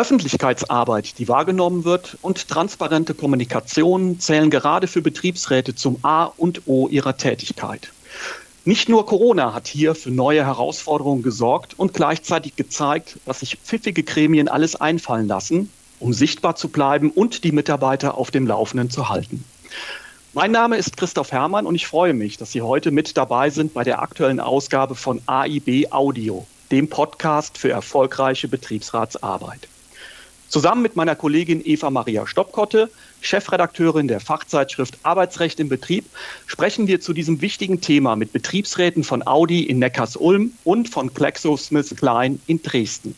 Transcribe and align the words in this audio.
Öffentlichkeitsarbeit, 0.00 1.18
die 1.18 1.28
wahrgenommen 1.28 1.84
wird, 1.84 2.16
und 2.22 2.48
transparente 2.48 3.12
Kommunikation 3.12 4.18
zählen 4.18 4.48
gerade 4.48 4.86
für 4.86 5.02
Betriebsräte 5.02 5.74
zum 5.74 5.98
A 6.00 6.24
und 6.24 6.62
O 6.66 6.88
ihrer 6.88 7.18
Tätigkeit. 7.18 7.92
Nicht 8.64 8.88
nur 8.88 9.04
Corona 9.04 9.52
hat 9.52 9.68
hier 9.68 9.94
für 9.94 10.10
neue 10.10 10.46
Herausforderungen 10.46 11.22
gesorgt 11.22 11.78
und 11.78 11.92
gleichzeitig 11.92 12.56
gezeigt, 12.56 13.18
dass 13.26 13.40
sich 13.40 13.58
pfiffige 13.62 14.02
Gremien 14.02 14.48
alles 14.48 14.74
einfallen 14.74 15.28
lassen, 15.28 15.68
um 15.98 16.14
sichtbar 16.14 16.56
zu 16.56 16.70
bleiben 16.70 17.10
und 17.10 17.44
die 17.44 17.52
Mitarbeiter 17.52 18.16
auf 18.16 18.30
dem 18.30 18.46
Laufenden 18.46 18.88
zu 18.88 19.10
halten. 19.10 19.44
Mein 20.32 20.50
Name 20.50 20.78
ist 20.78 20.96
Christoph 20.96 21.30
Herrmann 21.30 21.66
und 21.66 21.74
ich 21.74 21.86
freue 21.86 22.14
mich, 22.14 22.38
dass 22.38 22.52
Sie 22.52 22.62
heute 22.62 22.90
mit 22.90 23.18
dabei 23.18 23.50
sind 23.50 23.74
bei 23.74 23.84
der 23.84 24.00
aktuellen 24.00 24.40
Ausgabe 24.40 24.94
von 24.94 25.20
AIB 25.26 25.88
Audio, 25.90 26.46
dem 26.70 26.88
Podcast 26.88 27.58
für 27.58 27.70
erfolgreiche 27.70 28.48
Betriebsratsarbeit. 28.48 29.68
Zusammen 30.50 30.82
mit 30.82 30.96
meiner 30.96 31.14
Kollegin 31.14 31.62
Eva 31.64 31.90
Maria 31.90 32.26
Stoppkotte, 32.26 32.90
Chefredakteurin 33.20 34.08
der 34.08 34.18
Fachzeitschrift 34.18 34.98
Arbeitsrecht 35.04 35.60
im 35.60 35.68
Betrieb, 35.68 36.06
sprechen 36.46 36.88
wir 36.88 37.00
zu 37.00 37.12
diesem 37.12 37.40
wichtigen 37.40 37.80
Thema 37.80 38.16
mit 38.16 38.32
Betriebsräten 38.32 39.04
von 39.04 39.24
Audi 39.24 39.62
in 39.62 39.78
Neckars-Ulm 39.78 40.50
und 40.64 40.88
von 40.88 41.14
GlaxoSmithKline 41.14 42.40
in 42.48 42.60
Dresden. 42.62 43.14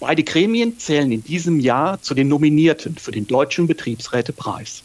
Beide 0.00 0.22
Gremien 0.22 0.78
zählen 0.78 1.10
in 1.10 1.24
diesem 1.24 1.60
Jahr 1.60 2.02
zu 2.02 2.12
den 2.12 2.28
Nominierten 2.28 2.96
für 2.96 3.10
den 3.10 3.26
Deutschen 3.26 3.66
Betriebsrätepreis. 3.66 4.82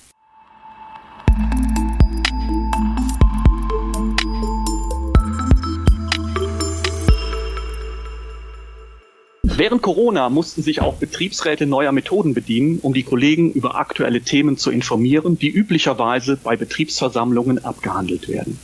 Während 9.57 9.81
Corona 9.81 10.29
mussten 10.29 10.63
sich 10.63 10.81
auch 10.81 10.95
Betriebsräte 10.95 11.65
neuer 11.65 11.93
Methoden 11.93 12.33
bedienen, 12.33 12.79
um 12.81 12.93
die 12.93 13.03
Kollegen 13.03 13.53
über 13.53 13.75
aktuelle 13.75 14.19
Themen 14.19 14.57
zu 14.57 14.69
informieren, 14.69 15.39
die 15.39 15.49
üblicherweise 15.49 16.35
bei 16.35 16.57
Betriebsversammlungen 16.57 17.63
abgehandelt 17.63 18.27
werden. 18.27 18.59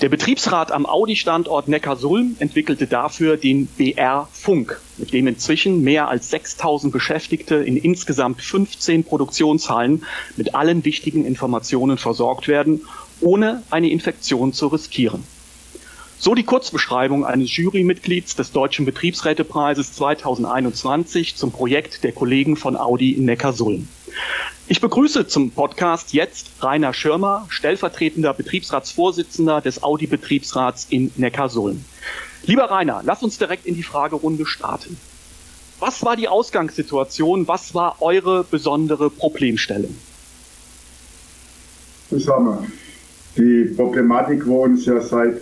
Der 0.00 0.08
Betriebsrat 0.08 0.72
am 0.72 0.86
Audi-Standort 0.86 1.68
Neckarsulm 1.68 2.34
entwickelte 2.40 2.88
dafür 2.88 3.36
den 3.36 3.66
BR 3.66 4.28
Funk, 4.32 4.80
mit 4.96 5.12
dem 5.12 5.28
inzwischen 5.28 5.84
mehr 5.84 6.08
als 6.08 6.30
6000 6.30 6.92
Beschäftigte 6.92 7.54
in 7.54 7.76
insgesamt 7.76 8.42
15 8.42 9.04
Produktionshallen 9.04 10.04
mit 10.36 10.56
allen 10.56 10.84
wichtigen 10.84 11.24
Informationen 11.24 11.96
versorgt 11.96 12.48
werden, 12.48 12.80
ohne 13.20 13.62
eine 13.70 13.88
Infektion 13.88 14.52
zu 14.52 14.66
riskieren. 14.66 15.22
So 16.20 16.34
die 16.34 16.42
Kurzbeschreibung 16.42 17.24
eines 17.24 17.56
Jurymitglieds 17.56 18.34
des 18.34 18.50
Deutschen 18.50 18.84
Betriebsrätepreises 18.84 19.92
2021 19.92 21.36
zum 21.36 21.52
Projekt 21.52 22.02
der 22.02 22.10
Kollegen 22.10 22.56
von 22.56 22.76
Audi 22.76 23.12
in 23.12 23.24
Neckarsulm. 23.24 23.86
Ich 24.66 24.80
begrüße 24.80 25.28
zum 25.28 25.52
Podcast 25.52 26.12
jetzt 26.12 26.50
Rainer 26.60 26.92
Schirmer, 26.92 27.46
stellvertretender 27.50 28.34
Betriebsratsvorsitzender 28.34 29.60
des 29.60 29.84
Audi-Betriebsrats 29.84 30.88
in 30.90 31.12
Neckarsulm. 31.14 31.84
Lieber 32.42 32.64
Rainer, 32.68 33.00
lass 33.04 33.22
uns 33.22 33.38
direkt 33.38 33.64
in 33.64 33.76
die 33.76 33.84
Fragerunde 33.84 34.44
starten. 34.44 34.96
Was 35.78 36.04
war 36.04 36.16
die 36.16 36.26
Ausgangssituation? 36.26 37.46
Was 37.46 37.76
war 37.76 38.02
eure 38.02 38.42
besondere 38.42 39.08
Problemstellung? 39.08 39.94
Zusammen. 42.08 42.72
Die 43.36 43.72
Problematik, 43.76 44.44
wo 44.48 44.64
uns 44.64 44.84
ja 44.84 45.00
seit 45.00 45.40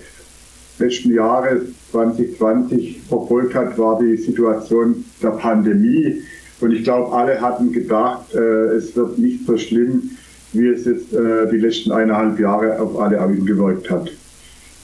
letzten 0.79 1.15
Jahre 1.15 1.63
2020 1.93 3.03
verfolgt 3.09 3.55
hat, 3.55 3.79
war 3.79 3.99
die 3.99 4.17
Situation 4.17 5.05
der 5.23 5.31
Pandemie. 5.31 6.23
Und 6.61 6.73
ich 6.73 6.85
glaube, 6.85 7.15
alle 7.15 7.41
hatten 7.41 7.73
gedacht, 7.73 8.35
äh, 8.35 8.39
es 8.39 8.97
wird 8.97 9.19
nicht 9.19 9.47
so 9.47 9.57
schlimm, 9.57 10.11
wie 10.53 10.69
es 10.69 10.85
jetzt 10.85 11.13
äh, 11.13 11.51
die 11.51 11.59
letzten 11.59 11.93
eineinhalb 11.93 12.39
Jahre 12.39 12.81
auf 12.81 12.99
alle 12.99 13.17
gewirkt 13.45 13.91
hat. 13.91 14.11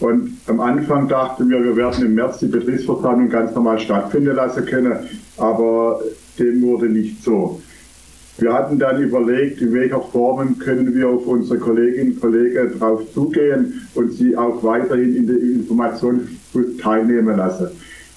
Und 0.00 0.36
am 0.48 0.60
Anfang 0.60 1.06
dachten 1.06 1.48
wir, 1.48 1.62
wir 1.62 1.76
werden 1.76 2.04
im 2.04 2.14
März 2.14 2.38
die 2.38 2.47
Betriebsversammlung 2.47 3.28
ganz 3.28 3.54
normal 3.54 3.78
stattfinden 3.78 4.34
lassen 4.34 4.66
können, 4.66 4.94
aber 5.36 6.00
dem 6.38 6.60
wurde 6.62 6.86
nicht 6.86 7.22
so. 7.22 7.60
Wir 8.38 8.53
hatten 8.53 8.78
dann 8.78 9.03
überlegt, 9.03 9.60
in 9.60 9.75
welcher 9.75 10.00
Form 10.00 10.59
können 10.59 10.94
wir 10.94 11.09
auf 11.09 11.26
unsere 11.26 11.59
Kolleginnen 11.59 12.12
und 12.12 12.20
Kollegen 12.20 12.78
darauf 12.78 13.03
zugehen 13.12 13.87
und 13.94 14.12
sie 14.12 14.37
auch 14.37 14.62
weiterhin 14.65 15.16
in 15.16 15.26
der 15.26 15.37
Informationsfluss 15.37 16.78
teilnehmen 16.78 17.37
lassen. 17.37 17.69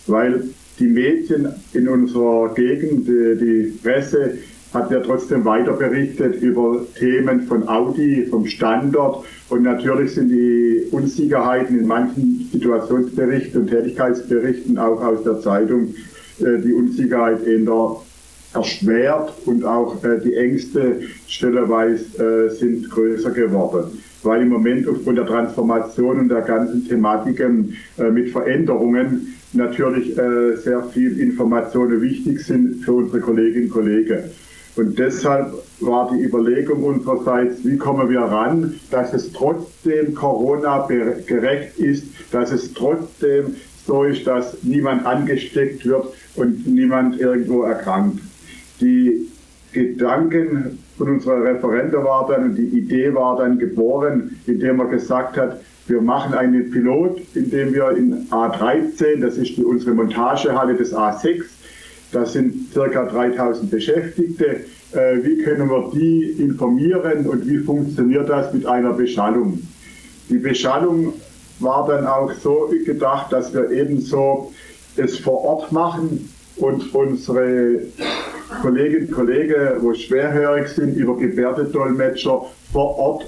Weil 0.07 0.43
die 0.79 0.87
Medien 0.87 1.49
in 1.73 1.87
unserer 1.87 2.53
Gegend, 2.53 3.07
die, 3.07 3.37
die 3.39 3.77
Presse, 3.83 4.37
hat 4.73 4.91
ja 4.91 4.99
trotzdem 4.99 5.45
weiter 5.45 5.73
berichtet 5.73 6.41
über 6.41 6.85
Themen 6.97 7.43
von 7.43 7.67
Audi, 7.67 8.27
vom 8.29 8.45
Standort 8.45 9.25
und 9.49 9.63
natürlich 9.63 10.13
sind 10.13 10.29
die 10.29 10.87
Unsicherheiten 10.91 11.79
in 11.79 11.87
manchen 11.87 12.49
Situationsberichten 12.51 13.61
und 13.61 13.69
Tätigkeitsberichten 13.69 14.77
auch 14.77 15.01
aus 15.01 15.23
der 15.23 15.39
Zeitung 15.39 15.95
äh, 16.39 16.59
die 16.61 16.73
Unsicherheit 16.73 17.43
in 17.47 17.65
der 17.65 17.95
erschwert 18.55 19.33
und 19.45 19.63
auch 19.65 20.03
äh, 20.03 20.19
die 20.23 20.33
Ängste 20.35 21.01
stellerweise 21.27 22.47
äh, 22.47 22.49
sind 22.49 22.89
größer 22.89 23.31
geworden. 23.31 24.01
Weil 24.23 24.41
im 24.41 24.49
Moment 24.49 24.87
aufgrund 24.87 25.17
der 25.17 25.27
Transformation 25.27 26.19
und 26.19 26.29
der 26.29 26.41
ganzen 26.41 26.87
Thematiken 26.87 27.75
äh, 27.97 28.09
mit 28.09 28.29
Veränderungen 28.29 29.35
natürlich 29.53 30.17
äh, 30.17 30.55
sehr 30.57 30.83
viel 30.83 31.19
Informationen 31.19 32.01
wichtig 32.01 32.43
sind 32.43 32.83
für 32.83 32.93
unsere 32.93 33.19
Kolleginnen 33.19 33.65
und 33.65 33.71
Kollegen. 33.71 34.23
Und 34.75 34.99
deshalb 34.99 35.53
war 35.79 36.11
die 36.13 36.21
Überlegung 36.21 36.83
unsererseits, 36.83 37.63
wie 37.63 37.77
kommen 37.77 38.09
wir 38.09 38.19
ran, 38.19 38.73
dass 38.91 39.13
es 39.13 39.31
trotzdem 39.31 40.13
Corona 40.13 40.85
gerecht 41.25 41.77
ist, 41.77 42.07
dass 42.31 42.51
es 42.51 42.73
trotzdem 42.73 43.55
so 43.87 44.03
ist, 44.03 44.27
dass 44.27 44.57
niemand 44.63 45.05
angesteckt 45.05 45.85
wird 45.85 46.07
und 46.35 46.67
niemand 46.67 47.21
irgendwo 47.21 47.63
erkrankt 47.63 48.19
die 48.81 49.27
Gedanken 49.71 50.79
von 50.97 51.09
unserer 51.09 51.43
Referente 51.43 52.03
war 52.03 52.27
dann 52.27 52.51
und 52.51 52.55
die 52.55 52.79
Idee 52.79 53.13
war 53.13 53.37
dann 53.37 53.59
geboren, 53.59 54.39
indem 54.47 54.79
er 54.79 54.85
gesagt 54.87 55.37
hat, 55.37 55.59
wir 55.87 56.01
machen 56.01 56.33
einen 56.33 56.71
Pilot, 56.71 57.21
indem 57.35 57.73
wir 57.73 57.91
in 57.91 58.27
A13, 58.29 59.19
das 59.19 59.37
ist 59.37 59.57
die, 59.57 59.63
unsere 59.63 59.93
Montagehalle 59.93 60.75
des 60.75 60.95
A6, 60.95 61.43
da 62.11 62.25
sind 62.25 62.71
circa 62.73 63.05
3000 63.05 63.69
Beschäftigte, 63.69 64.61
äh, 64.93 65.23
wie 65.23 65.43
können 65.43 65.69
wir 65.69 65.91
die 65.93 66.37
informieren 66.39 67.27
und 67.27 67.47
wie 67.47 67.57
funktioniert 67.57 68.29
das 68.29 68.53
mit 68.53 68.65
einer 68.65 68.93
Beschallung? 68.93 69.59
Die 70.29 70.37
Beschallung 70.37 71.13
war 71.59 71.87
dann 71.87 72.07
auch 72.07 72.31
so 72.31 72.71
gedacht, 72.85 73.31
dass 73.31 73.53
wir 73.53 73.69
ebenso 73.71 74.51
es 74.95 75.19
vor 75.19 75.43
Ort 75.43 75.71
machen 75.71 76.29
und 76.57 76.95
unsere 76.95 77.81
Kolleginnen 78.61 79.07
und 79.07 79.13
Kollegen, 79.13 79.81
wo 79.81 79.93
schwerhörig 79.93 80.67
sind, 80.67 80.95
über 80.95 81.17
Gebärdendolmetscher 81.17 82.45
vor 82.71 82.97
Ort 82.97 83.27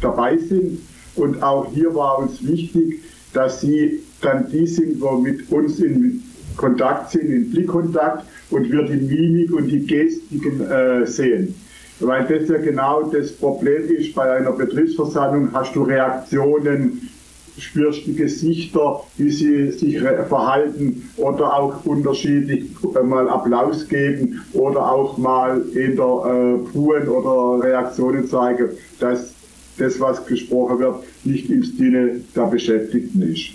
dabei 0.00 0.36
sind. 0.38 0.80
Und 1.16 1.42
auch 1.42 1.70
hier 1.72 1.94
war 1.94 2.18
uns 2.18 2.46
wichtig, 2.46 3.02
dass 3.32 3.60
sie 3.60 4.02
dann 4.20 4.50
die 4.50 4.66
sind, 4.66 5.00
wo 5.00 5.12
mit 5.12 5.50
uns 5.50 5.80
in 5.80 6.22
Kontakt 6.56 7.10
sind, 7.10 7.30
in 7.30 7.50
Blickkontakt 7.50 8.24
und 8.50 8.70
wir 8.70 8.82
die 8.82 8.96
Mimik 8.96 9.52
und 9.52 9.68
die 9.68 9.86
Gestiken 9.86 10.60
äh, 10.60 11.06
sehen. 11.06 11.54
Weil 12.00 12.24
das 12.24 12.48
ja 12.48 12.58
genau 12.58 13.02
das 13.02 13.32
Problem 13.32 13.88
ist, 13.88 14.14
bei 14.14 14.30
einer 14.30 14.52
Betriebsversammlung 14.52 15.50
hast 15.52 15.74
du 15.76 15.82
Reaktionen, 15.82 17.10
spürst 17.58 18.06
die 18.06 18.14
Gesichter, 18.14 19.00
wie 19.16 19.30
sie 19.30 19.70
sich 19.72 20.00
verhalten 20.00 21.10
oder 21.16 21.54
auch 21.54 21.84
unterschiedlich 21.84 22.70
mal 23.04 23.28
Applaus 23.28 23.88
geben 23.88 24.42
oder 24.52 24.90
auch 24.92 25.18
mal 25.18 25.62
eher 25.74 25.90
äh, 25.92 26.72
Buhen 26.72 27.08
oder 27.08 27.64
Reaktionen 27.64 28.26
zeigen, 28.26 28.70
dass 28.98 29.34
das, 29.78 29.98
was 29.98 30.24
gesprochen 30.26 30.78
wird, 30.78 30.96
nicht 31.24 31.50
im 31.50 31.62
Sinne 31.62 32.20
der 32.36 32.46
Beschäftigten 32.46 33.22
ist. 33.22 33.50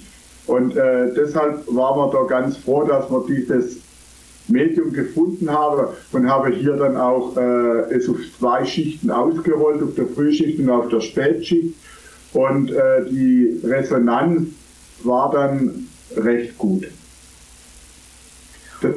Und 0.47 0.75
äh, 0.75 1.13
deshalb 1.13 1.63
waren 1.67 1.97
wir 1.97 2.11
da 2.11 2.23
ganz 2.27 2.57
froh, 2.57 2.83
dass 2.83 3.09
wir 3.09 3.23
dieses 3.27 3.77
Medium 4.47 4.93
gefunden 4.93 5.49
haben 5.49 5.87
und 6.11 6.29
habe 6.29 6.51
hier 6.51 6.73
dann 6.73 6.97
auch 6.97 7.35
äh, 7.35 7.93
es 7.93 8.07
auf 8.07 8.17
zwei 8.37 8.63
Schichten 8.65 9.09
ausgerollt, 9.09 9.81
auf 9.81 9.95
der 9.95 10.05
Frühschicht 10.07 10.59
und 10.59 10.69
auf 10.69 10.89
der 10.89 11.01
Spätschicht 11.01 11.73
und 12.35 12.71
äh, 12.71 13.05
die 13.09 13.61
Resonanz 13.63 14.49
war 15.03 15.31
dann 15.31 15.87
recht 16.17 16.57
gut. 16.57 16.85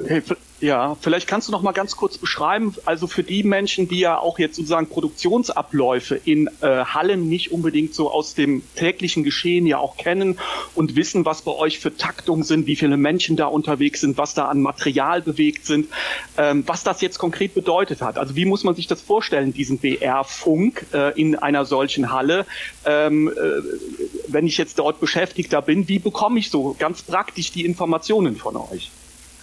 Hey, 0.06 0.22
Ja, 0.60 0.96
vielleicht 1.00 1.28
kannst 1.28 1.46
du 1.46 1.52
noch 1.52 1.62
mal 1.62 1.70
ganz 1.70 1.94
kurz 1.94 2.18
beschreiben, 2.18 2.74
also 2.84 3.06
für 3.06 3.22
die 3.22 3.44
Menschen, 3.44 3.86
die 3.86 4.00
ja 4.00 4.18
auch 4.18 4.40
jetzt 4.40 4.56
sozusagen 4.56 4.88
Produktionsabläufe 4.88 6.16
in 6.16 6.48
äh, 6.62 6.84
Hallen 6.84 7.28
nicht 7.28 7.52
unbedingt 7.52 7.94
so 7.94 8.10
aus 8.10 8.34
dem 8.34 8.64
täglichen 8.74 9.22
Geschehen 9.22 9.66
ja 9.66 9.78
auch 9.78 9.96
kennen 9.96 10.36
und 10.74 10.96
wissen, 10.96 11.24
was 11.24 11.42
bei 11.42 11.52
euch 11.52 11.78
für 11.78 11.96
Taktungen 11.96 12.42
sind, 12.42 12.66
wie 12.66 12.74
viele 12.74 12.96
Menschen 12.96 13.36
da 13.36 13.46
unterwegs 13.46 14.00
sind, 14.00 14.18
was 14.18 14.34
da 14.34 14.46
an 14.46 14.60
Material 14.60 15.22
bewegt 15.22 15.64
sind, 15.64 15.90
ähm, 16.36 16.64
was 16.66 16.82
das 16.82 17.02
jetzt 17.02 17.20
konkret 17.20 17.54
bedeutet 17.54 18.02
hat. 18.02 18.18
Also 18.18 18.34
wie 18.34 18.44
muss 18.44 18.64
man 18.64 18.74
sich 18.74 18.88
das 18.88 19.00
vorstellen, 19.00 19.52
diesen 19.52 19.78
BR-Funk 19.78 20.86
äh, 20.92 21.20
in 21.20 21.36
einer 21.36 21.66
solchen 21.66 22.10
Halle? 22.10 22.46
Ähm, 22.84 23.28
äh, 23.28 23.32
wenn 24.26 24.48
ich 24.48 24.58
jetzt 24.58 24.80
dort 24.80 24.98
Beschäftigter 24.98 25.62
bin, 25.62 25.86
wie 25.86 26.00
bekomme 26.00 26.40
ich 26.40 26.50
so 26.50 26.74
ganz 26.80 27.02
praktisch 27.02 27.52
die 27.52 27.64
Informationen 27.64 28.34
von 28.34 28.56
euch? 28.56 28.90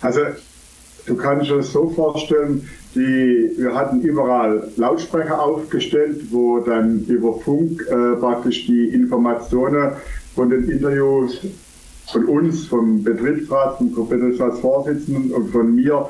Also 0.02 0.22
Du 1.06 1.16
kannst 1.16 1.52
das 1.52 1.72
so 1.72 1.90
vorstellen, 1.90 2.68
die, 2.96 3.52
wir 3.58 3.76
hatten 3.76 4.02
überall 4.02 4.72
Lautsprecher 4.78 5.40
aufgestellt, 5.40 6.32
wo 6.32 6.60
dann 6.60 7.06
über 7.08 7.40
Funk 7.40 7.86
äh, 7.88 8.16
praktisch 8.20 8.66
die 8.66 8.88
Informationen 8.88 9.92
von 10.34 10.50
den 10.50 10.70
Interviews 10.70 11.42
von 12.12 12.26
uns, 12.26 12.66
vom 12.66 13.04
Betriebsrat, 13.04 13.78
vom 13.78 14.10
Betriebsratsvorsitzenden 14.10 15.32
und 15.32 15.52
von 15.52 15.76
mir 15.76 16.10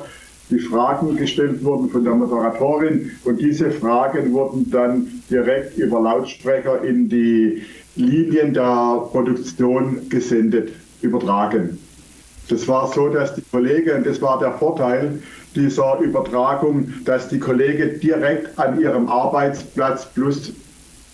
die 0.50 0.60
Fragen 0.60 1.16
gestellt 1.16 1.62
wurden 1.64 1.90
von 1.90 2.04
der 2.04 2.14
Moderatorin 2.14 3.10
und 3.24 3.40
diese 3.40 3.70
Fragen 3.70 4.32
wurden 4.32 4.70
dann 4.70 5.22
direkt 5.28 5.76
über 5.76 6.00
Lautsprecher 6.00 6.84
in 6.84 7.08
die 7.08 7.62
Linien 7.96 8.54
der 8.54 9.08
Produktion 9.10 10.08
gesendet, 10.08 10.72
übertragen. 11.02 11.78
Das 12.48 12.68
war 12.68 12.92
so, 12.92 13.08
dass 13.08 13.34
die 13.34 13.42
Kollegen, 13.50 14.04
das 14.04 14.22
war 14.22 14.38
der 14.38 14.52
Vorteil 14.52 15.18
dieser 15.54 15.98
Übertragung, 16.00 16.92
dass 17.04 17.28
die 17.28 17.38
Kollegen 17.38 17.98
direkt 18.00 18.58
an 18.58 18.80
ihrem 18.80 19.08
Arbeitsplatz 19.08 20.06
plus 20.06 20.52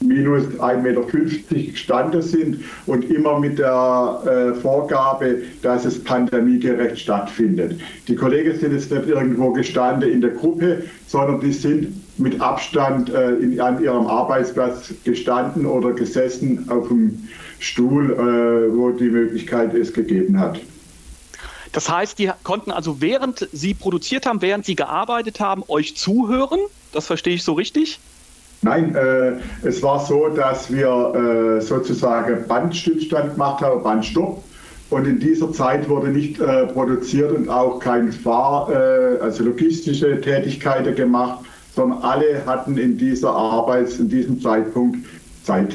minus 0.02 0.44
1,50 0.58 0.82
Meter 0.82 1.70
gestanden 1.70 2.22
sind 2.22 2.58
und 2.86 3.08
immer 3.10 3.38
mit 3.38 3.58
der 3.58 4.20
äh, 4.26 4.60
Vorgabe, 4.60 5.38
dass 5.62 5.84
es 5.84 6.02
pandemiegerecht 6.02 6.98
stattfindet. 6.98 7.80
Die 8.08 8.16
Kollegen 8.16 8.58
sind 8.58 8.72
jetzt 8.72 8.90
nicht 8.90 9.06
irgendwo 9.06 9.52
gestanden 9.52 10.10
in 10.10 10.20
der 10.20 10.30
Gruppe, 10.30 10.82
sondern 11.06 11.40
die 11.40 11.52
sind 11.52 11.88
mit 12.18 12.40
Abstand 12.40 13.10
äh, 13.10 13.34
in, 13.34 13.60
an 13.60 13.82
ihrem 13.82 14.06
Arbeitsplatz 14.06 14.92
gestanden 15.04 15.66
oder 15.66 15.92
gesessen 15.92 16.66
auf 16.68 16.88
dem 16.88 17.28
Stuhl, 17.58 18.12
äh, 18.12 18.76
wo 18.76 18.90
die 18.90 19.08
Möglichkeit 19.08 19.74
es 19.74 19.92
gegeben 19.92 20.38
hat. 20.38 20.60
Das 21.72 21.88
heißt, 21.88 22.18
die 22.18 22.30
konnten 22.42 22.70
also 22.70 23.00
während 23.00 23.48
sie 23.52 23.74
produziert 23.74 24.26
haben, 24.26 24.42
während 24.42 24.66
sie 24.66 24.76
gearbeitet 24.76 25.40
haben, 25.40 25.64
euch 25.68 25.96
zuhören. 25.96 26.60
Das 26.92 27.06
verstehe 27.06 27.34
ich 27.34 27.44
so 27.44 27.54
richtig? 27.54 27.98
Nein, 28.60 28.94
äh, 28.94 29.32
es 29.66 29.82
war 29.82 30.04
so, 30.04 30.28
dass 30.28 30.70
wir 30.70 31.58
äh, 31.58 31.60
sozusagen 31.60 32.46
Bandstillstand 32.46 33.32
gemacht 33.32 33.62
haben, 33.62 33.82
Bandstopp. 33.82 34.44
Und 34.90 35.06
in 35.06 35.18
dieser 35.18 35.50
Zeit 35.52 35.88
wurde 35.88 36.08
nicht 36.08 36.38
äh, 36.38 36.66
produziert 36.66 37.32
und 37.32 37.48
auch 37.48 37.80
kein 37.80 38.12
Fahr-, 38.12 38.70
äh, 38.70 39.18
also 39.20 39.42
logistische 39.42 40.20
Tätigkeiten 40.20 40.94
gemacht, 40.94 41.44
sondern 41.74 42.02
alle 42.02 42.44
hatten 42.44 42.76
in 42.76 42.98
dieser 42.98 43.30
Arbeit, 43.30 43.98
in 43.98 44.10
diesem 44.10 44.40
Zeitpunkt 44.40 44.98
Zeit. 45.44 45.70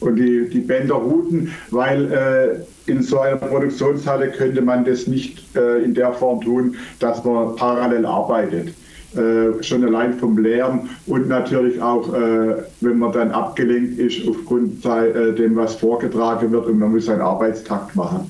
Und 0.00 0.16
die, 0.16 0.48
die 0.50 0.60
Bänder 0.60 0.96
ruhten, 0.96 1.54
weil 1.70 2.12
äh, 2.12 2.60
in 2.88 3.02
so 3.02 3.20
einer 3.20 3.36
Produktionshalle 3.36 4.30
könnte 4.30 4.62
man 4.62 4.84
das 4.84 5.06
nicht 5.06 5.56
äh, 5.56 5.82
in 5.82 5.94
der 5.94 6.12
Form 6.12 6.40
tun, 6.40 6.76
dass 6.98 7.24
man 7.24 7.56
parallel 7.56 8.06
arbeitet. 8.06 8.74
Äh, 9.16 9.62
schon 9.62 9.82
allein 9.84 10.18
vom 10.18 10.36
Lärm 10.36 10.90
und 11.06 11.28
natürlich 11.28 11.80
auch, 11.80 12.12
äh, 12.12 12.56
wenn 12.82 12.98
man 12.98 13.10
dann 13.12 13.30
abgelenkt 13.30 13.98
ist 13.98 14.28
aufgrund 14.28 14.84
äh, 14.84 15.32
dem, 15.32 15.56
was 15.56 15.76
vorgetragen 15.76 16.52
wird 16.52 16.66
und 16.66 16.78
man 16.78 16.92
muss 16.92 17.08
einen 17.08 17.22
Arbeitstakt 17.22 17.96
machen. 17.96 18.28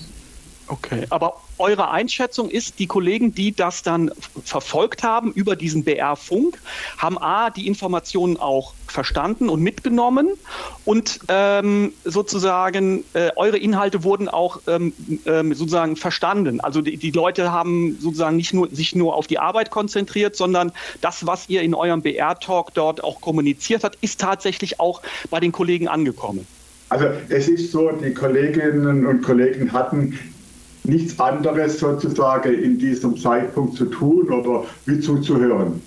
Okay, 0.69 1.05
aber 1.11 1.35
eure 1.59 1.91
Einschätzung 1.91 2.51
ist, 2.51 2.79
die 2.79 2.87
Kollegen, 2.87 3.35
die 3.35 3.53
das 3.55 3.83
dann 3.83 4.11
verfolgt 4.45 5.03
haben 5.03 5.33
über 5.33 5.57
diesen 5.57 5.85
BR-Funk, 5.85 6.59
haben 6.97 7.19
A, 7.19 7.51
die 7.51 7.67
Informationen 7.67 8.37
auch 8.37 8.75
verstanden 8.87 9.49
und 9.49 9.63
mitgenommen 9.63 10.29
und 10.85 11.21
ähm, 11.29 11.93
sozusagen 12.05 13.05
äh, 13.13 13.31
eure 13.37 13.59
Inhalte 13.59 14.05
wurden 14.05 14.29
auch 14.29 14.61
ähm, 14.67 14.93
ähm, 15.27 15.55
sozusagen 15.55 15.97
verstanden. 15.97 16.61
Also 16.61 16.81
die, 16.81 16.97
die, 16.97 17.11
Leute 17.11 17.53
haben 17.53 17.99
sozusagen 18.01 18.37
nicht 18.37 18.55
nur 18.55 18.69
sich 18.71 18.95
nur 18.95 19.15
auf 19.15 19.27
die 19.27 19.39
Arbeit 19.39 19.71
konzentriert, 19.71 20.37
sondern 20.37 20.73
das, 21.01 21.27
was 21.27 21.49
ihr 21.49 21.63
in 21.63 21.75
eurem 21.75 22.03
BR-Talk 22.03 22.73
dort 22.75 23.05
auch 23.05 23.21
kommuniziert 23.21 23.85
habt, 23.85 23.99
ist 24.01 24.21
tatsächlich 24.21 24.81
auch 24.81 25.03
bei 25.31 25.41
den 25.41 25.53
Kollegen 25.53 25.89
angekommen. 25.89 26.47
Also 26.89 27.07
es 27.29 27.49
ist 27.49 27.71
so, 27.71 27.91
die 27.93 28.15
Kolleginnen 28.15 29.07
und 29.07 29.23
Kollegen 29.23 29.73
hatten 29.73 30.19
nichts 30.89 31.19
anderes 31.21 31.79
sozusagen 31.79 32.53
in 32.53 32.79
diesem 32.79 33.17
Zeitpunkt 33.17 33.75
zu 33.75 33.87
tun 33.87 34.29
oder 34.31 34.65
wie 34.87 35.01
zuzuhören. 35.01 35.81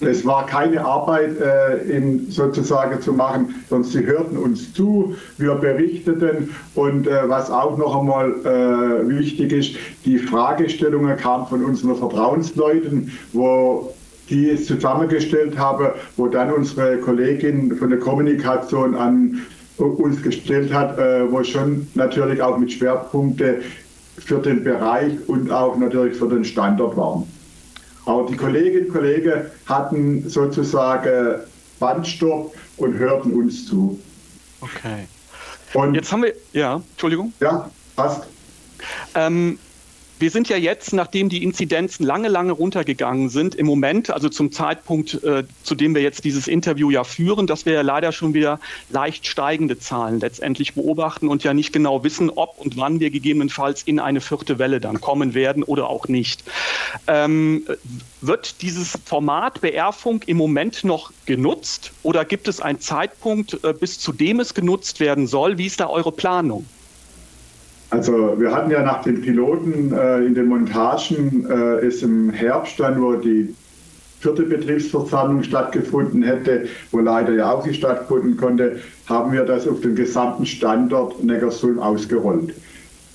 Es 0.00 0.26
war 0.26 0.46
keine 0.46 0.84
Arbeit 0.84 1.40
äh, 1.40 1.78
in, 1.96 2.30
sozusagen 2.30 3.00
zu 3.00 3.12
machen, 3.12 3.54
sondern 3.68 3.88
sie 3.88 4.04
hörten 4.04 4.36
uns 4.36 4.72
zu, 4.74 5.14
wir 5.38 5.54
berichteten 5.54 6.50
und 6.74 7.06
äh, 7.06 7.28
was 7.28 7.50
auch 7.50 7.78
noch 7.78 8.00
einmal 8.00 8.32
äh, 8.44 9.08
wichtig 9.08 9.52
ist, 9.52 9.76
die 10.04 10.18
Fragestellungen 10.18 11.16
kamen 11.16 11.46
von 11.46 11.64
unseren 11.64 11.96
Vertrauensleuten, 11.96 13.12
wo 13.32 13.94
die 14.28 14.50
es 14.50 14.66
zusammengestellt 14.66 15.58
haben, 15.58 15.88
wo 16.16 16.26
dann 16.26 16.50
unsere 16.52 16.98
Kollegin 16.98 17.76
von 17.76 17.90
der 17.90 17.98
Kommunikation 17.98 18.94
an 18.94 19.42
uns 19.76 20.22
gestellt 20.22 20.72
hat, 20.72 20.98
äh, 20.98 21.30
wo 21.30 21.42
schon 21.42 21.86
natürlich 21.94 22.40
auch 22.40 22.58
mit 22.58 22.72
Schwerpunkte 22.72 23.60
für 24.18 24.38
den 24.40 24.64
Bereich 24.64 25.14
und 25.26 25.50
auch 25.50 25.76
natürlich 25.76 26.16
für 26.16 26.28
den 26.28 26.44
Standort 26.44 26.96
waren. 26.96 27.28
Aber 28.06 28.26
die 28.26 28.36
Kolleginnen 28.36 28.86
und 28.86 28.92
Kollegen 28.92 29.46
hatten 29.66 30.28
sozusagen 30.28 31.40
Bandstopp 31.80 32.54
und 32.76 32.98
hörten 32.98 33.32
uns 33.32 33.66
zu. 33.66 33.98
Okay. 34.60 35.06
Und 35.72 35.94
jetzt 35.94 36.12
haben 36.12 36.22
wir, 36.22 36.34
ja, 36.52 36.80
Entschuldigung. 36.92 37.32
Ja, 37.40 37.70
passt. 37.96 38.24
Ähm, 39.14 39.58
wir 40.18 40.30
sind 40.30 40.48
ja 40.48 40.56
jetzt, 40.56 40.92
nachdem 40.92 41.28
die 41.28 41.42
Inzidenzen 41.42 42.04
lange, 42.06 42.28
lange 42.28 42.52
runtergegangen 42.52 43.28
sind, 43.28 43.54
im 43.54 43.66
Moment, 43.66 44.10
also 44.10 44.28
zum 44.28 44.52
Zeitpunkt, 44.52 45.22
äh, 45.24 45.44
zu 45.62 45.74
dem 45.74 45.94
wir 45.94 46.02
jetzt 46.02 46.24
dieses 46.24 46.46
Interview 46.46 46.90
ja 46.90 47.04
führen, 47.04 47.46
dass 47.46 47.66
wir 47.66 47.72
ja 47.72 47.82
leider 47.82 48.12
schon 48.12 48.32
wieder 48.32 48.60
leicht 48.90 49.26
steigende 49.26 49.78
Zahlen 49.78 50.20
letztendlich 50.20 50.74
beobachten 50.74 51.28
und 51.28 51.42
ja 51.42 51.52
nicht 51.52 51.72
genau 51.72 52.04
wissen, 52.04 52.30
ob 52.30 52.58
und 52.58 52.76
wann 52.76 53.00
wir 53.00 53.10
gegebenenfalls 53.10 53.82
in 53.82 53.98
eine 53.98 54.20
vierte 54.20 54.58
Welle 54.58 54.80
dann 54.80 55.00
kommen 55.00 55.34
werden 55.34 55.62
oder 55.62 55.90
auch 55.90 56.06
nicht. 56.06 56.44
Ähm, 57.08 57.66
wird 58.20 58.62
dieses 58.62 58.98
Format 59.04 59.60
BR-Funk 59.60 60.24
im 60.28 60.36
Moment 60.36 60.84
noch 60.84 61.12
genutzt 61.26 61.92
oder 62.02 62.24
gibt 62.24 62.46
es 62.46 62.60
einen 62.60 62.80
Zeitpunkt, 62.80 63.58
äh, 63.64 63.72
bis 63.72 63.98
zu 63.98 64.12
dem 64.12 64.38
es 64.40 64.54
genutzt 64.54 65.00
werden 65.00 65.26
soll? 65.26 65.58
Wie 65.58 65.66
ist 65.66 65.80
da 65.80 65.88
eure 65.88 66.12
Planung? 66.12 66.66
Also 67.94 68.34
wir 68.40 68.50
hatten 68.50 68.72
ja 68.72 68.82
nach 68.82 69.04
den 69.04 69.20
Piloten 69.20 69.92
äh, 69.92 70.18
in 70.24 70.34
den 70.34 70.46
Montagen 70.46 71.46
äh, 71.48 71.86
ist 71.86 72.02
im 72.02 72.30
Herbst 72.30 72.80
dann, 72.80 73.00
wo 73.00 73.12
die 73.12 73.54
vierte 74.18 74.42
Betriebsversammlung 74.42 75.44
stattgefunden 75.44 76.24
hätte, 76.24 76.64
wo 76.90 76.98
leider 76.98 77.34
ja 77.34 77.52
auch 77.52 77.64
nicht 77.64 77.78
stattfinden 77.78 78.36
konnte, 78.36 78.80
haben 79.06 79.32
wir 79.32 79.44
das 79.44 79.68
auf 79.68 79.80
den 79.80 79.94
gesamten 79.94 80.44
Standort 80.44 81.22
Neckarsulm 81.22 81.78
ausgerollt. 81.78 82.52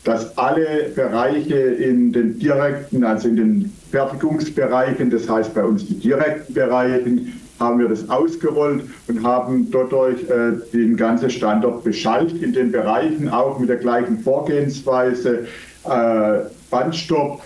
Dass 0.05 0.37
alle 0.37 0.91
Bereiche 0.95 1.57
in 1.57 2.13
den 2.13 2.39
direkten, 2.39 3.03
also 3.03 3.27
in 3.27 3.35
den 3.35 3.73
Fertigungsbereichen, 3.91 5.09
das 5.09 5.27
heißt 5.27 5.53
bei 5.53 5.65
uns 5.65 5.85
die 5.87 5.99
direkten 5.99 6.53
Bereichen, 6.53 7.33
haben 7.59 7.79
wir 7.79 7.87
das 7.87 8.09
ausgerollt 8.09 8.83
und 9.07 9.23
haben 9.23 9.69
dadurch 9.71 10.23
äh, 10.29 10.53
den 10.73 10.95
ganzen 10.95 11.29
Standort 11.29 11.83
beschallt 11.83 12.41
in 12.41 12.53
den 12.53 12.71
Bereichen, 12.71 13.29
auch 13.29 13.59
mit 13.59 13.69
der 13.69 13.77
gleichen 13.77 14.19
Vorgehensweise. 14.19 15.47
Äh, 15.85 16.39
Bandstopp, 16.69 17.41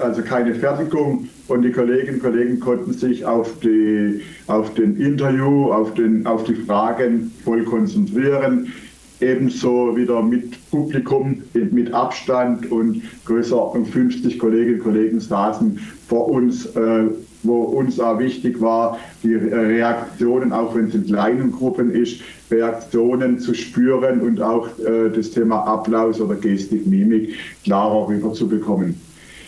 also 0.00 0.22
keine 0.22 0.54
Fertigung 0.54 1.28
und 1.48 1.62
die 1.62 1.70
Kolleginnen 1.70 2.16
und 2.16 2.22
Kollegen 2.22 2.60
konnten 2.60 2.92
sich 2.92 3.24
auf, 3.24 3.58
die, 3.60 4.22
auf 4.46 4.72
den 4.74 4.96
Interview, 4.96 5.70
auf, 5.70 5.94
den, 5.94 6.26
auf 6.26 6.44
die 6.44 6.54
Fragen 6.54 7.32
voll 7.44 7.62
konzentrieren. 7.64 8.72
Ebenso 9.20 9.96
wieder 9.96 10.22
mit 10.22 10.70
Publikum, 10.70 11.42
mit 11.54 11.92
Abstand 11.92 12.70
und 12.70 13.02
Größenordnung 13.24 13.86
50 13.86 14.38
Kolleginnen 14.38 14.80
und 14.80 14.84
Kollegen 14.84 15.20
saßen 15.20 15.78
vor 16.08 16.28
uns 16.28 16.66
äh, 16.66 17.04
wo 17.46 17.62
uns 17.62 18.00
auch 18.00 18.18
wichtig 18.18 18.60
war, 18.60 18.98
die 19.22 19.34
Reaktionen, 19.34 20.52
auch 20.52 20.74
wenn 20.74 20.88
es 20.88 20.94
in 20.94 21.06
kleinen 21.06 21.52
Gruppen 21.52 21.90
ist, 21.90 22.20
Reaktionen 22.50 23.38
zu 23.38 23.54
spüren 23.54 24.20
und 24.20 24.40
auch 24.40 24.68
äh, 24.78 25.10
das 25.14 25.30
Thema 25.30 25.66
Applaus 25.66 26.20
oder 26.20 26.36
Gestik, 26.36 26.86
Mimik 26.86 27.34
klarer 27.64 28.08
rüberzubekommen. 28.08 29.00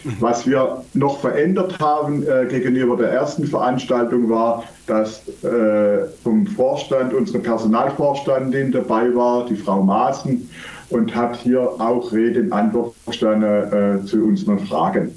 Mhm. 0.04 0.16
Was 0.20 0.46
wir 0.46 0.82
noch 0.94 1.20
verändert 1.20 1.78
haben 1.80 2.22
äh, 2.22 2.46
gegenüber 2.46 2.96
der 2.96 3.10
ersten 3.10 3.46
Veranstaltung 3.46 4.28
war, 4.28 4.64
dass 4.86 5.22
äh, 5.42 6.06
vom 6.22 6.46
Vorstand 6.46 7.12
unsere 7.14 7.40
Personalvorstandin 7.40 8.72
dabei 8.72 9.14
war, 9.14 9.46
die 9.46 9.56
Frau 9.56 9.82
Maaßen, 9.82 10.48
und 10.90 11.14
hat 11.14 11.36
hier 11.36 11.60
auch 11.60 12.12
Rede 12.12 12.40
und 12.40 12.52
Antwort 12.52 12.94
gestanden 13.06 14.00
äh, 14.00 14.04
zu 14.06 14.24
unseren 14.24 14.58
Fragen. 14.60 15.12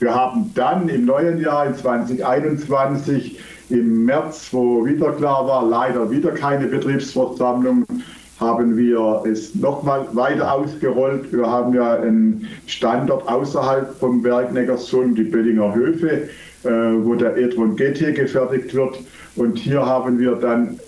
Wir 0.00 0.14
haben 0.14 0.52
dann 0.54 0.88
im 0.88 1.04
neuen 1.04 1.40
Jahr, 1.40 1.66
in 1.66 1.74
2021, 1.74 3.38
im 3.70 4.04
März, 4.04 4.48
wo 4.52 4.84
wieder 4.84 5.12
klar 5.12 5.46
war, 5.46 5.66
leider 5.66 6.10
wieder 6.10 6.30
keine 6.30 6.66
Betriebsversammlung, 6.66 7.84
haben 8.40 8.76
wir 8.76 9.22
es 9.26 9.54
nochmal 9.54 10.06
weiter 10.12 10.52
ausgerollt. 10.52 11.32
Wir 11.32 11.46
haben 11.46 11.74
ja 11.74 11.94
einen 11.94 12.46
Standort 12.66 13.26
außerhalb 13.28 13.98
vom 13.98 14.22
Werk 14.22 14.52
Neckarsulm, 14.52 15.14
die 15.14 15.24
Böllinger 15.24 15.74
Höfe, 15.74 16.28
äh, 16.64 16.68
wo 16.68 17.14
der 17.14 17.36
e-tron 17.36 17.74
GT 17.74 18.14
gefertigt 18.14 18.74
wird. 18.74 19.00
Und 19.34 19.58
hier 19.58 19.84
haben 19.84 20.18
wir 20.18 20.36
dann 20.36 20.78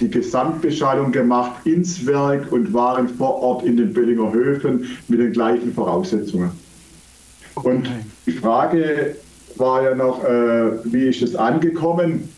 die 0.00 0.10
Gesamtbeschallung 0.10 1.12
gemacht 1.12 1.66
ins 1.66 2.06
Werk 2.06 2.50
und 2.52 2.72
waren 2.72 3.08
vor 3.08 3.42
Ort 3.42 3.64
in 3.64 3.76
den 3.76 3.92
Böllinger 3.92 4.32
Höfen 4.32 4.86
mit 5.08 5.20
den 5.20 5.32
gleichen 5.32 5.72
Voraussetzungen. 5.72 6.50
Und 7.54 7.88
die 8.26 8.32
Frage 8.32 9.16
war 9.56 9.82
ja 9.82 9.94
noch, 9.94 10.24
äh, 10.24 10.84
wie 10.84 11.08
ist 11.08 11.22
es 11.22 11.36
angekommen? 11.36 12.28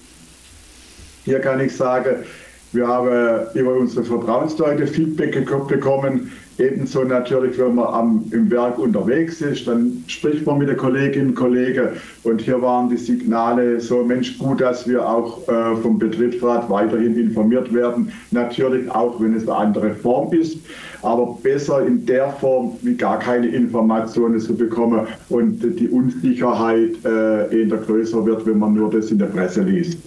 Hier 1.25 1.41
kann 1.41 1.61
ich 1.61 1.75
sagen, 1.75 2.25
wir 2.73 2.87
haben 2.87 3.47
über 3.55 3.75
unsere 3.75 4.05
Vertrauensleute 4.05 4.87
Feedback 4.87 5.47
bekommen. 5.69 6.33
Ebenso 6.59 7.05
natürlich, 7.05 7.59
wenn 7.59 7.75
man 7.75 7.87
am, 7.87 8.25
im 8.31 8.51
Werk 8.51 8.79
unterwegs 8.79 9.43
ist, 9.43 9.67
dann 9.69 10.03
spricht 10.07 10.47
man 10.47 10.59
mit 10.59 10.69
den 10.69 10.77
Kolleginnen 10.77 11.29
und 11.29 11.35
Kollegen. 11.35 11.89
Und 12.23 12.41
hier 12.41 12.61
waren 12.63 12.89
die 12.89 12.97
Signale 12.97 13.79
so, 13.79 14.03
Mensch, 14.03 14.39
gut, 14.39 14.63
dass 14.63 14.89
wir 14.89 15.07
auch 15.07 15.47
äh, 15.49 15.77
vom 15.83 15.99
Betriebsrat 15.99 16.71
weiterhin 16.71 17.19
informiert 17.19 17.73
werden. 17.75 18.11
Natürlich 18.31 18.91
auch, 18.91 19.21
wenn 19.21 19.35
es 19.35 19.43
eine 19.43 19.57
andere 19.57 19.95
Form 19.95 20.33
ist, 20.33 20.59
aber 21.03 21.39
besser 21.43 21.87
in 21.87 22.07
der 22.07 22.31
Form, 22.33 22.73
wie 22.83 22.95
gar 22.95 23.19
keine 23.19 23.49
Informationen 23.49 24.41
zu 24.41 24.57
bekommen 24.57 25.07
und 25.29 25.61
die 25.61 25.89
Unsicherheit 25.89 26.93
äh, 27.05 27.63
eher 27.63 27.77
größer 27.77 28.25
wird, 28.25 28.47
wenn 28.47 28.59
man 28.59 28.75
nur 28.75 28.91
das 28.91 29.11
in 29.11 29.19
der 29.19 29.27
Presse 29.27 29.63
liest. 29.63 29.99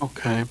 Okay. 0.00 0.44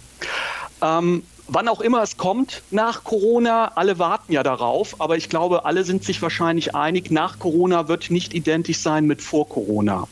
Ähm, 0.82 1.24
wann 1.48 1.68
auch 1.68 1.82
immer 1.82 2.02
es 2.02 2.18
kommt 2.18 2.64
nach 2.72 3.04
Corona, 3.04 3.72
alle 3.76 4.00
warten 4.00 4.32
ja 4.34 4.44
darauf, 4.44 5.00
aber 5.00 5.18
ich 5.18 5.30
glaube, 5.30 5.66
alle 5.66 5.84
sind 5.84 6.04
sich 6.04 6.22
wahrscheinlich 6.22 6.76
einig, 6.76 7.12
nach 7.12 7.40
Corona 7.40 7.88
wird 7.88 8.10
nicht 8.12 8.34
identisch 8.34 8.80
sein 8.80 9.06
mit 9.06 9.22
vor 9.22 9.48
Corona. 9.48 10.08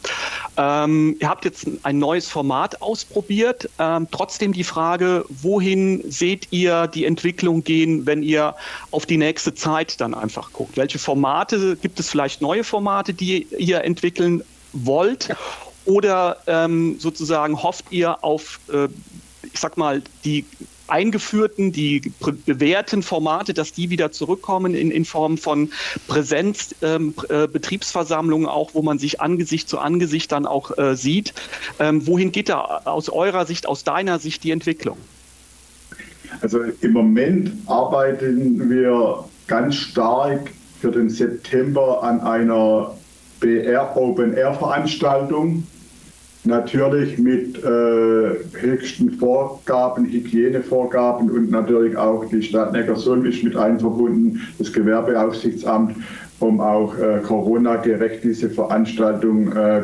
Ähm, 0.55 1.15
ihr 1.19 1.29
habt 1.29 1.45
jetzt 1.45 1.67
ein 1.81 1.97
neues 1.97 2.27
Format 2.27 2.81
ausprobiert. 2.81 3.69
Ähm, 3.79 4.07
trotzdem 4.11 4.53
die 4.53 4.63
Frage, 4.63 5.25
wohin 5.29 6.03
seht 6.11 6.47
ihr 6.51 6.87
die 6.87 7.05
Entwicklung 7.05 7.63
gehen, 7.63 8.05
wenn 8.05 8.21
ihr 8.21 8.55
auf 8.91 9.05
die 9.05 9.17
nächste 9.17 9.55
Zeit 9.55 9.99
dann 9.99 10.13
einfach 10.13 10.51
guckt? 10.53 10.77
Welche 10.77 10.99
Formate, 10.99 11.75
gibt 11.77 11.99
es 11.99 12.09
vielleicht 12.09 12.41
neue 12.41 12.63
Formate, 12.63 13.13
die 13.13 13.47
ihr 13.57 13.83
entwickeln 13.83 14.43
wollt? 14.73 15.35
Oder 15.85 16.37
ähm, 16.47 16.99
sozusagen 16.99 17.61
hofft 17.61 17.85
ihr 17.91 18.23
auf, 18.23 18.59
äh, 18.71 18.87
ich 19.51 19.59
sag 19.59 19.75
mal, 19.75 20.01
die 20.23 20.45
eingeführten, 20.87 21.71
die 21.71 22.11
bewährten 22.45 23.03
Formate, 23.03 23.53
dass 23.53 23.73
die 23.73 23.89
wieder 23.89 24.11
zurückkommen 24.11 24.75
in, 24.75 24.91
in 24.91 25.05
Form 25.05 25.37
von 25.37 25.71
Präsenz, 26.07 26.75
ähm, 26.81 27.13
äh, 27.29 27.47
auch 28.47 28.73
wo 28.73 28.81
man 28.81 28.99
sich 28.99 29.21
Angesicht 29.21 29.69
zu 29.69 29.79
Angesicht 29.79 30.31
dann 30.31 30.45
auch 30.45 30.77
äh, 30.77 30.95
sieht. 30.95 31.33
Ähm, 31.79 32.05
wohin 32.07 32.31
geht 32.31 32.49
da 32.49 32.81
aus 32.85 33.09
eurer 33.09 33.45
Sicht, 33.45 33.67
aus 33.67 33.83
deiner 33.83 34.19
Sicht 34.19 34.43
die 34.43 34.51
Entwicklung? 34.51 34.97
Also 36.41 36.59
im 36.81 36.91
Moment 36.91 37.51
arbeiten 37.67 38.69
wir 38.69 39.23
ganz 39.47 39.75
stark 39.75 40.51
für 40.81 40.91
den 40.91 41.09
September 41.09 42.03
an 42.03 42.19
einer 42.21 42.95
BR 43.39 43.95
Open 43.95 44.33
Air 44.33 44.53
Veranstaltung 44.53 45.65
Natürlich 46.45 47.17
mit 47.17 47.57
äh, 47.63 48.35
höchsten 48.59 49.11
Vorgaben, 49.11 50.05
Hygienevorgaben 50.05 51.31
und 51.31 51.49
natürlich 51.49 51.95
auch 51.95 52.25
die 52.25 52.43
Stadt 52.43 52.73
Neckarsulm 52.73 53.25
ist 53.25 53.43
mit 53.43 53.55
einverbunden, 53.55 54.41
das 54.59 54.73
Gewerbeaufsichtsamt, 54.73 55.95
um 56.39 56.59
auch 56.59 56.97
äh, 56.97 57.19
Corona-gerecht 57.19 58.25
diese 58.25 58.49
Veranstaltung 58.49 59.53
äh, 59.53 59.83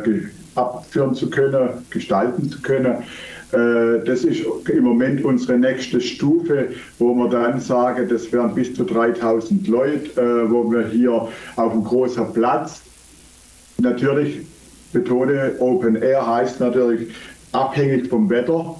abführen 0.54 1.14
zu 1.14 1.30
können, 1.30 1.70
gestalten 1.88 2.50
zu 2.50 2.60
können. 2.60 3.04
Äh, 3.52 4.04
das 4.04 4.24
ist 4.24 4.42
im 4.68 4.84
Moment 4.84 5.24
unsere 5.24 5.58
nächste 5.58 6.00
Stufe, 6.00 6.68
wo 6.98 7.14
wir 7.14 7.30
dann 7.30 7.58
sagen, 7.60 8.06
das 8.08 8.30
wären 8.32 8.54
bis 8.54 8.74
zu 8.74 8.84
3000 8.84 9.66
Leute, 9.66 10.20
äh, 10.20 10.50
wo 10.50 10.70
wir 10.70 10.88
hier 10.88 11.12
auf 11.12 11.32
einem 11.56 11.84
großen 11.84 12.34
Platz 12.34 12.82
natürlich 13.78 14.42
betone, 14.92 15.52
Open 15.58 15.96
Air 15.96 16.26
heißt 16.26 16.60
natürlich 16.60 17.08
abhängig 17.52 18.08
vom 18.08 18.28
Wetter, 18.30 18.76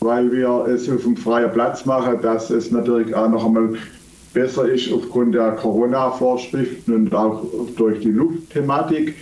weil 0.00 0.30
wir 0.32 0.66
es 0.68 0.88
auf 0.90 1.04
einem 1.04 1.16
freien 1.16 1.52
Platz 1.52 1.84
machen, 1.84 2.20
dass 2.22 2.50
es 2.50 2.70
natürlich 2.70 3.14
auch 3.14 3.28
noch 3.28 3.46
einmal 3.46 3.74
besser 4.32 4.68
ist 4.68 4.92
aufgrund 4.92 5.34
der 5.34 5.52
Corona-Vorschriften 5.52 6.94
und 6.94 7.14
auch 7.14 7.44
durch 7.76 8.00
die 8.00 8.10
Luftthematik. 8.10 9.14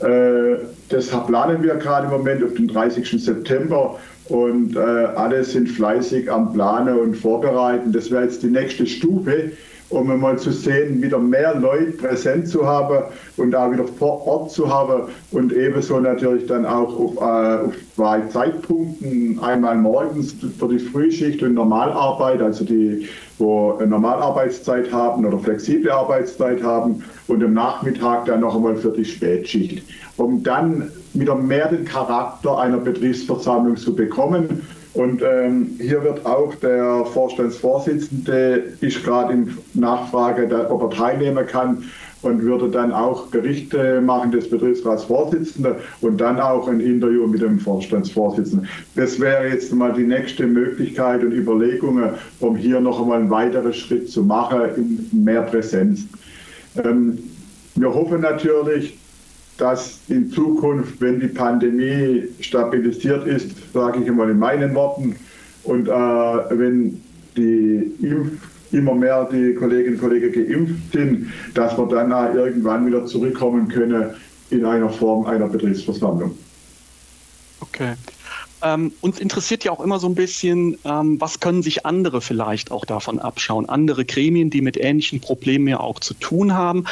Äh, 0.00 0.56
deshalb 0.90 1.28
planen 1.28 1.62
wir 1.62 1.76
gerade 1.76 2.06
im 2.06 2.12
Moment 2.12 2.44
auf 2.44 2.54
den 2.54 2.68
30. 2.68 3.24
September 3.24 3.98
und 4.28 4.76
äh, 4.76 4.80
alle 4.80 5.44
sind 5.44 5.68
fleißig 5.68 6.30
am 6.30 6.52
Planen 6.52 6.98
und 6.98 7.16
Vorbereiten. 7.16 7.92
Das 7.92 8.10
wäre 8.10 8.24
jetzt 8.24 8.42
die 8.42 8.50
nächste 8.50 8.86
Stufe 8.86 9.52
um 9.88 10.20
mal 10.20 10.38
zu 10.38 10.50
sehen, 10.50 11.00
wieder 11.00 11.18
mehr 11.18 11.54
Leute 11.54 11.92
präsent 11.92 12.48
zu 12.48 12.66
haben 12.66 13.04
und 13.36 13.54
auch 13.54 13.70
wieder 13.70 13.84
vor 13.84 14.26
Ort 14.26 14.50
zu 14.50 14.68
haben 14.68 15.02
und 15.30 15.52
ebenso 15.52 16.00
natürlich 16.00 16.46
dann 16.46 16.66
auch 16.66 16.98
auf, 16.98 17.16
äh, 17.16 17.66
auf 17.66 17.74
zwei 17.94 18.20
Zeitpunkten, 18.22 19.38
einmal 19.40 19.76
morgens 19.76 20.34
für 20.58 20.68
die 20.68 20.78
Frühschicht 20.78 21.42
und 21.42 21.54
Normalarbeit, 21.54 22.42
also 22.42 22.64
die, 22.64 23.08
wo 23.38 23.78
Normalarbeitszeit 23.84 24.92
haben 24.92 25.24
oder 25.24 25.38
flexible 25.38 25.90
Arbeitszeit 25.90 26.62
haben 26.62 27.04
und 27.28 27.44
am 27.44 27.54
Nachmittag 27.54 28.26
dann 28.26 28.40
noch 28.40 28.56
einmal 28.56 28.76
für 28.76 28.90
die 28.90 29.04
Spätschicht, 29.04 29.84
um 30.16 30.42
dann 30.42 30.90
wieder 31.14 31.36
mehr 31.36 31.68
den 31.68 31.84
Charakter 31.84 32.58
einer 32.58 32.78
Betriebsversammlung 32.78 33.76
zu 33.76 33.94
bekommen 33.94 34.62
und 34.96 35.22
ähm, 35.22 35.76
hier 35.78 36.02
wird 36.02 36.24
auch 36.24 36.54
der 36.54 37.04
Vorstandsvorsitzende, 37.12 38.62
ist 38.80 39.04
gerade 39.04 39.34
in 39.34 39.58
Nachfrage, 39.74 40.70
ob 40.70 40.82
er 40.82 40.90
teilnehmen 40.90 41.46
kann 41.46 41.84
und 42.22 42.42
würde 42.42 42.70
dann 42.70 42.92
auch 42.92 43.26
Berichte 43.26 44.00
machen 44.00 44.32
des 44.32 44.48
Betriebsratsvorsitzenden 44.48 45.74
und 46.00 46.18
dann 46.18 46.40
auch 46.40 46.66
ein 46.66 46.80
Interview 46.80 47.26
mit 47.26 47.42
dem 47.42 47.58
Vorstandsvorsitzenden. 47.58 48.68
Das 48.94 49.20
wäre 49.20 49.48
jetzt 49.48 49.74
mal 49.74 49.92
die 49.92 50.04
nächste 50.04 50.46
Möglichkeit 50.46 51.22
und 51.22 51.32
Überlegungen, 51.32 52.14
um 52.40 52.56
hier 52.56 52.80
noch 52.80 53.00
einmal 53.00 53.20
einen 53.20 53.30
weiteren 53.30 53.74
Schritt 53.74 54.08
zu 54.10 54.22
machen 54.22 54.60
in 54.76 55.24
mehr 55.24 55.42
Präsenz. 55.42 56.06
Ähm, 56.82 57.18
wir 57.74 57.92
hoffen 57.92 58.22
natürlich, 58.22 58.95
dass 59.58 60.00
in 60.08 60.30
Zukunft, 60.30 61.00
wenn 61.00 61.20
die 61.20 61.28
Pandemie 61.28 62.24
stabilisiert 62.40 63.26
ist, 63.26 63.50
sage 63.72 64.00
ich 64.02 64.08
einmal 64.08 64.30
in 64.30 64.38
meinen 64.38 64.74
Worten, 64.74 65.16
und 65.64 65.88
äh, 65.88 65.90
wenn 65.90 67.02
die 67.36 67.92
Impf 68.00 68.40
immer 68.72 68.94
mehr 68.94 69.28
die 69.30 69.54
Kolleginnen 69.54 69.94
und 69.94 70.00
Kollegen 70.00 70.32
geimpft 70.32 70.92
sind, 70.92 71.32
dass 71.54 71.76
wir 71.76 71.86
dann 71.86 72.10
irgendwann 72.34 72.86
wieder 72.86 73.06
zurückkommen 73.06 73.68
können 73.68 74.10
in 74.50 74.64
einer 74.64 74.90
Form 74.90 75.26
einer 75.26 75.48
Betriebsversammlung. 75.48 76.36
Okay. 77.60 77.94
Ähm, 78.66 78.92
uns 79.00 79.20
interessiert 79.20 79.64
ja 79.64 79.70
auch 79.70 79.80
immer 79.80 80.00
so 80.00 80.08
ein 80.08 80.14
bisschen, 80.14 80.76
ähm, 80.84 81.20
was 81.20 81.38
können 81.38 81.62
sich 81.62 81.86
andere 81.86 82.20
vielleicht 82.20 82.70
auch 82.72 82.84
davon 82.84 83.18
abschauen? 83.20 83.68
Andere 83.68 84.04
Gremien, 84.04 84.50
die 84.50 84.60
mit 84.60 84.76
ähnlichen 84.76 85.20
Problemen 85.20 85.68
ja 85.68 85.78
auch 85.78 86.00
zu 86.00 86.14
tun 86.14 86.54
haben. 86.54 86.84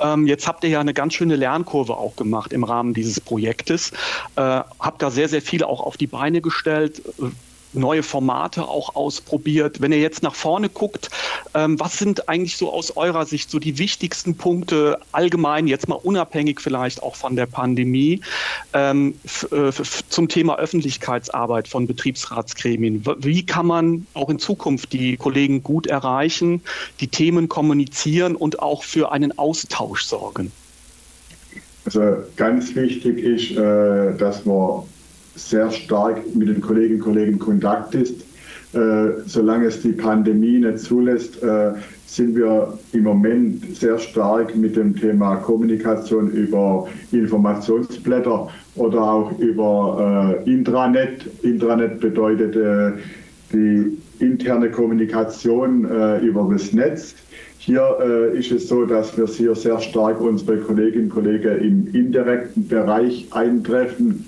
Ähm, 0.00 0.26
jetzt 0.26 0.46
habt 0.46 0.64
ihr 0.64 0.70
ja 0.70 0.80
eine 0.80 0.94
ganz 0.94 1.14
schöne 1.14 1.36
Lernkurve 1.36 1.96
auch 1.96 2.16
gemacht 2.16 2.52
im 2.52 2.64
Rahmen 2.64 2.94
dieses 2.94 3.20
Projektes. 3.20 3.90
Äh, 4.36 4.62
habt 4.80 5.02
da 5.02 5.10
sehr, 5.10 5.28
sehr 5.28 5.42
viel 5.42 5.64
auch 5.64 5.80
auf 5.80 5.96
die 5.96 6.06
Beine 6.06 6.40
gestellt 6.40 7.02
neue 7.72 8.02
Formate 8.02 8.66
auch 8.66 8.94
ausprobiert. 8.94 9.80
Wenn 9.80 9.92
ihr 9.92 10.00
jetzt 10.00 10.22
nach 10.22 10.34
vorne 10.34 10.68
guckt, 10.68 11.10
ähm, 11.54 11.78
was 11.78 11.98
sind 11.98 12.28
eigentlich 12.28 12.56
so 12.56 12.72
aus 12.72 12.96
eurer 12.96 13.26
Sicht 13.26 13.50
so 13.50 13.58
die 13.58 13.78
wichtigsten 13.78 14.36
Punkte 14.36 14.98
allgemein, 15.12 15.66
jetzt 15.66 15.88
mal 15.88 15.96
unabhängig 15.96 16.60
vielleicht 16.60 17.02
auch 17.02 17.16
von 17.16 17.36
der 17.36 17.46
Pandemie, 17.46 18.20
ähm, 18.72 19.14
äh, 19.50 19.70
zum 20.08 20.28
Thema 20.28 20.58
Öffentlichkeitsarbeit 20.58 21.68
von 21.68 21.86
Betriebsratsgremien? 21.86 23.04
Wie 23.18 23.44
kann 23.44 23.66
man 23.66 24.06
auch 24.14 24.30
in 24.30 24.38
Zukunft 24.38 24.92
die 24.92 25.16
Kollegen 25.16 25.62
gut 25.62 25.86
erreichen, 25.86 26.62
die 27.00 27.08
Themen 27.08 27.48
kommunizieren 27.48 28.36
und 28.36 28.60
auch 28.60 28.82
für 28.82 29.12
einen 29.12 29.38
Austausch 29.38 30.04
sorgen? 30.04 30.52
Also 31.84 32.16
ganz 32.36 32.74
wichtig 32.74 33.18
ist, 33.18 33.52
äh, 33.52 34.14
dass 34.16 34.44
man 34.44 34.82
sehr 35.38 35.70
stark 35.70 36.34
mit 36.34 36.48
den 36.48 36.60
Kolleginnen 36.60 37.00
und 37.00 37.04
Kollegen 37.04 37.32
in 37.34 37.38
Kontakt 37.38 37.94
ist. 37.94 38.22
Äh, 38.74 39.22
solange 39.26 39.66
es 39.66 39.80
die 39.80 39.92
Pandemie 39.92 40.58
nicht 40.58 40.80
zulässt, 40.80 41.42
äh, 41.42 41.72
sind 42.06 42.36
wir 42.36 42.78
im 42.92 43.04
Moment 43.04 43.76
sehr 43.76 43.98
stark 43.98 44.54
mit 44.56 44.76
dem 44.76 44.94
Thema 44.96 45.36
Kommunikation 45.36 46.30
über 46.30 46.86
Informationsblätter 47.12 48.48
oder 48.76 49.02
auch 49.02 49.38
über 49.38 50.40
Intranet. 50.46 51.26
Intranet 51.42 52.00
bedeutet 52.00 52.56
die 53.52 53.98
interne 54.20 54.70
Kommunikation 54.70 55.84
über 56.22 56.48
das 56.50 56.72
Netz. 56.72 57.14
Hier 57.68 57.98
äh, 58.00 58.38
ist 58.38 58.50
es 58.50 58.66
so, 58.66 58.86
dass 58.86 59.18
wir 59.18 59.26
hier 59.26 59.54
sehr 59.54 59.78
stark 59.78 60.22
unsere 60.22 60.56
Kolleginnen 60.56 61.10
und 61.10 61.10
Kollegen 61.10 61.58
im 61.58 61.94
indirekten 61.94 62.66
Bereich 62.66 63.26
eintreffen. 63.30 64.24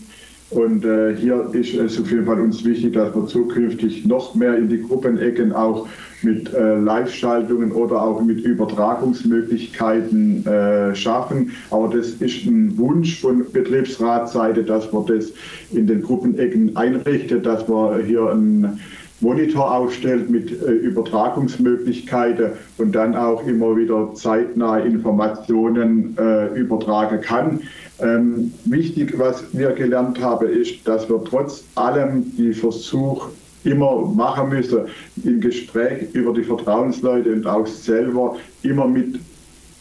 Und 0.50 0.84
äh, 0.84 1.16
hier 1.16 1.48
ist 1.52 1.74
es 1.74 2.00
auf 2.00 2.10
jeden 2.10 2.26
Fall 2.26 2.40
uns 2.40 2.64
wichtig, 2.64 2.94
dass 2.94 3.14
wir 3.14 3.26
zukünftig 3.26 4.04
noch 4.04 4.34
mehr 4.34 4.56
in 4.56 4.68
die 4.68 4.82
Gruppenecken 4.82 5.52
auch 5.52 5.86
mit 6.22 6.52
äh, 6.52 6.76
Live-Schaltungen 6.76 7.72
oder 7.72 8.02
auch 8.02 8.20
mit 8.20 8.44
Übertragungsmöglichkeiten 8.44 10.44
äh, 10.44 10.94
schaffen. 10.94 11.52
Aber 11.70 11.88
das 11.88 12.10
ist 12.14 12.44
ein 12.46 12.76
Wunsch 12.76 13.20
von 13.20 13.46
Betriebsratsseite, 13.52 14.64
dass 14.64 14.92
man 14.92 15.06
das 15.06 15.32
in 15.72 15.86
den 15.86 16.02
Gruppenecken 16.02 16.76
einrichtet, 16.76 17.46
dass 17.46 17.66
man 17.68 18.04
hier 18.04 18.30
ein 18.30 18.80
Monitor 19.20 19.74
aufstellt 19.74 20.30
mit 20.30 20.50
äh, 20.50 20.72
Übertragungsmöglichkeiten 20.72 22.52
und 22.78 22.94
dann 22.94 23.14
auch 23.14 23.46
immer 23.46 23.76
wieder 23.76 24.14
zeitnahe 24.14 24.82
Informationen 24.82 26.16
äh, 26.18 26.46
übertragen 26.58 27.20
kann. 27.20 27.60
Ähm, 28.02 28.52
wichtig, 28.64 29.18
was 29.18 29.44
wir 29.52 29.72
gelernt 29.72 30.20
haben, 30.20 30.48
ist, 30.48 30.86
dass 30.86 31.08
wir 31.08 31.22
trotz 31.24 31.64
allem 31.74 32.34
die 32.36 32.52
Versuch 32.52 33.28
immer 33.64 34.06
machen 34.06 34.48
müssen, 34.48 34.86
im 35.24 35.40
Gespräch 35.40 36.14
über 36.14 36.32
die 36.32 36.44
Vertrauensleute 36.44 37.32
und 37.32 37.46
auch 37.46 37.66
selber 37.66 38.36
immer 38.62 38.86
mit 38.86 39.20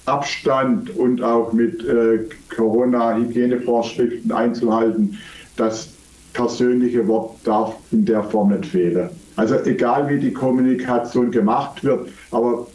Abstand 0.05 0.95
und 0.97 1.21
auch 1.21 1.53
mit 1.53 1.85
äh, 1.85 2.25
Corona-Hygienevorschriften 2.55 4.31
einzuhalten. 4.31 5.17
Das 5.55 5.89
persönliche 6.33 7.07
Wort 7.07 7.37
darf 7.43 7.75
in 7.91 8.05
der 8.05 8.23
Form 8.23 8.49
nicht 8.49 8.65
fehlen. 8.65 9.09
Also 9.35 9.55
egal 9.63 10.09
wie 10.09 10.19
die 10.19 10.33
Kommunikation 10.33 11.31
gemacht 11.31 11.83
wird, 11.83 12.09
aber 12.31 12.67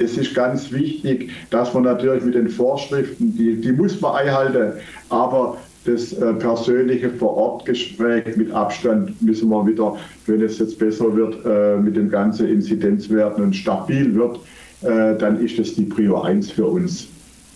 es 0.00 0.16
ist 0.16 0.34
ganz 0.34 0.72
wichtig, 0.72 1.30
dass 1.50 1.74
man 1.74 1.84
natürlich 1.84 2.24
mit 2.24 2.34
den 2.34 2.48
Vorschriften, 2.48 3.36
die, 3.36 3.60
die 3.60 3.72
muss 3.72 4.00
man 4.00 4.16
einhalten, 4.16 4.72
aber 5.10 5.58
das 5.84 6.12
äh, 6.12 6.34
persönliche 6.34 7.10
Vor-Ort-Gespräch 7.10 8.36
mit 8.36 8.50
Abstand 8.52 9.20
müssen 9.22 9.48
wir 9.48 9.66
wieder, 9.66 9.96
wenn 10.26 10.42
es 10.42 10.58
jetzt 10.58 10.78
besser 10.78 11.14
wird, 11.14 11.38
äh, 11.44 11.76
mit 11.80 11.96
dem 11.96 12.10
ganzen 12.10 12.48
Inzidenzwerten 12.48 13.44
und 13.44 13.56
stabil 13.56 14.14
wird, 14.14 14.40
äh, 14.82 15.16
dann 15.18 15.40
ist 15.40 15.58
das 15.58 15.74
die 15.74 15.84
Prior 15.84 16.24
1 16.24 16.50
für 16.50 16.66
uns. 16.66 17.08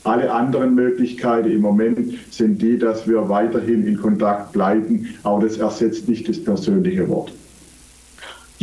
Alle 0.04 0.30
anderen 0.30 0.74
Möglichkeiten 0.74 1.50
im 1.50 1.62
Moment 1.62 2.14
sind 2.30 2.60
die, 2.60 2.78
dass 2.78 3.08
wir 3.08 3.28
weiterhin 3.28 3.86
in 3.86 3.96
Kontakt 3.96 4.52
bleiben, 4.52 5.08
aber 5.22 5.42
das 5.42 5.58
ersetzt 5.58 6.08
nicht 6.08 6.28
das 6.28 6.42
persönliche 6.42 7.08
Wort. 7.08 7.32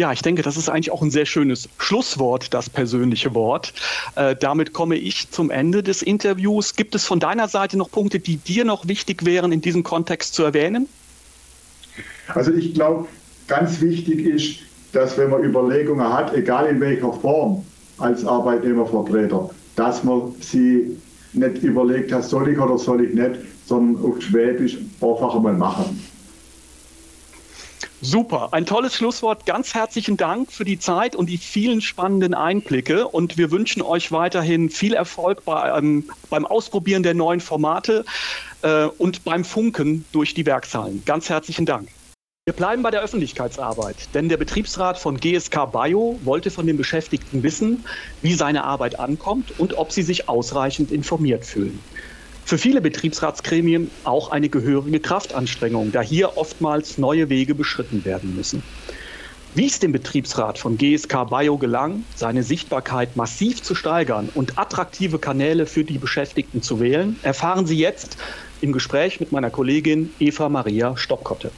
Ja, 0.01 0.12
ich 0.12 0.24
denke, 0.24 0.41
das 0.41 0.58
ist 0.58 0.67
eigentlich 0.67 0.89
auch 0.89 1.03
ein 1.03 1.12
sehr 1.12 1.27
schönes 1.27 1.70
Schlusswort, 1.77 2.55
das 2.55 2.72
persönliche 2.72 3.36
Wort. 3.36 3.72
Äh, 4.15 4.36
damit 4.36 4.74
komme 4.74 4.96
ich 4.96 5.29
zum 5.29 5.51
Ende 5.51 5.84
des 5.84 6.01
Interviews. 6.01 6.75
Gibt 6.75 6.96
es 6.96 7.05
von 7.05 7.20
deiner 7.20 7.48
Seite 7.48 7.77
noch 7.77 7.91
Punkte, 7.91 8.17
die 8.17 8.38
dir 8.38 8.65
noch 8.65 8.88
wichtig 8.88 9.24
wären, 9.25 9.51
in 9.51 9.62
diesem 9.62 9.84
Kontext 9.84 10.34
zu 10.34 10.41
erwähnen? 10.41 10.88
Also 12.29 12.51
ich 12.51 12.74
glaube, 12.74 13.10
ganz 13.46 13.79
wichtig 13.79 14.25
ist, 14.25 14.55
dass 14.91 15.20
wenn 15.20 15.29
man 15.29 15.43
Überlegungen 15.43 16.12
hat, 16.12 16.34
egal 16.34 16.65
in 16.65 16.81
welcher 16.81 17.13
Form 17.13 17.63
als 18.00 18.25
Arbeitnehmervertreter, 18.25 19.51
dass 19.75 20.03
man 20.03 20.34
sie 20.39 20.98
nicht 21.34 21.62
überlegt 21.62 22.12
hat, 22.12 22.24
soll 22.24 22.50
ich 22.50 22.58
oder 22.58 22.79
soll 22.79 23.05
ich 23.05 23.13
nicht, 23.13 23.36
sondern 23.67 24.03
auf 24.03 24.20
Schwäbisch 24.20 24.79
einfach 25.00 25.36
einmal 25.36 25.53
machen. 25.53 26.01
Super, 28.03 28.50
ein 28.51 28.65
tolles 28.65 28.96
Schlusswort. 28.96 29.46
Ganz 29.46 29.75
herzlichen 29.75 30.18
Dank 30.18 30.51
für 30.51 30.66
die 30.66 30.79
Zeit 30.79 31.16
und 31.16 31.29
die 31.29 31.37
vielen 31.37 31.81
spannenden 31.81 32.33
Einblicke. 32.33 33.07
Und 33.07 33.37
wir 33.37 33.51
wünschen 33.51 33.83
euch 33.83 34.11
weiterhin 34.11 34.72
viel 34.72 34.96
Erfolg 34.96 35.46
bei, 35.46 35.77
ähm, 35.77 36.09
beim 36.31 36.48
Ausprobieren 36.48 37.03
der 37.03 37.14
neuen 37.14 37.42
Formate 37.42 38.03
äh, 38.64 38.85
und 38.85 39.24
beim 39.24 39.46
Funken 39.46 40.03
durch 40.14 40.33
die 40.33 40.48
Werkshallen. 40.48 41.03
Ganz 41.05 41.29
herzlichen 41.29 41.68
Dank. 41.68 41.90
Wir 42.46 42.55
bleiben 42.55 42.81
bei 42.81 42.90
der 42.90 43.03
Öffentlichkeitsarbeit, 43.03 44.16
denn 44.16 44.29
der 44.29 44.37
Betriebsrat 44.37 44.98
von 44.98 45.20
GSK 45.20 45.68
Bio 45.72 46.20
wollte 46.24 46.50
von 46.50 46.66
den 46.66 46.77
Beschäftigten 46.77 47.44
wissen, 47.44 47.85
wie 48.24 48.33
seine 48.33 48.64
Arbeit 48.64 49.00
ankommt 49.00 49.59
und 49.59 49.77
ob 49.77 49.92
sie 49.92 50.01
sich 50.01 50.27
ausreichend 50.27 50.92
informiert 50.92 51.46
fühlen 51.46 51.79
für 52.46 52.58
viele 52.58 52.82
Betriebsratsgremien 52.82 53.90
auch 54.04 54.32
eine 54.32 54.50
gehörige 54.50 55.00
Kraftanstrengung, 55.00 55.92
da 55.92 56.01
hier 56.01 56.38
oftmals 56.38 56.98
neue 56.98 57.30
Wege 57.30 57.56
beschritten 57.56 58.04
werden 58.06 58.36
müssen. 58.36 58.64
Wie 59.54 59.68
es 59.68 59.80
dem 59.80 59.92
Betriebsrat 59.92 60.58
von 60.58 60.77
GSK 60.77 61.25
Bio 61.30 61.58
gelang, 61.58 62.06
seine 62.16 62.42
Sichtbarkeit 62.42 63.18
massiv 63.18 63.62
zu 63.62 63.75
steigern 63.75 64.30
und 64.34 64.58
attraktive 64.58 65.20
Kanäle 65.20 65.66
für 65.66 65.84
die 65.84 65.98
Beschäftigten 65.98 66.62
zu 66.62 66.80
wählen, 66.80 67.20
erfahren 67.22 67.66
Sie 67.66 67.77
jetzt 67.77 68.16
im 68.62 68.72
Gespräch 68.72 69.20
mit 69.20 69.34
meiner 69.34 69.50
Kollegin 69.50 70.14
Eva 70.20 70.48
Maria 70.48 70.96
Stockkotte. 70.96 71.51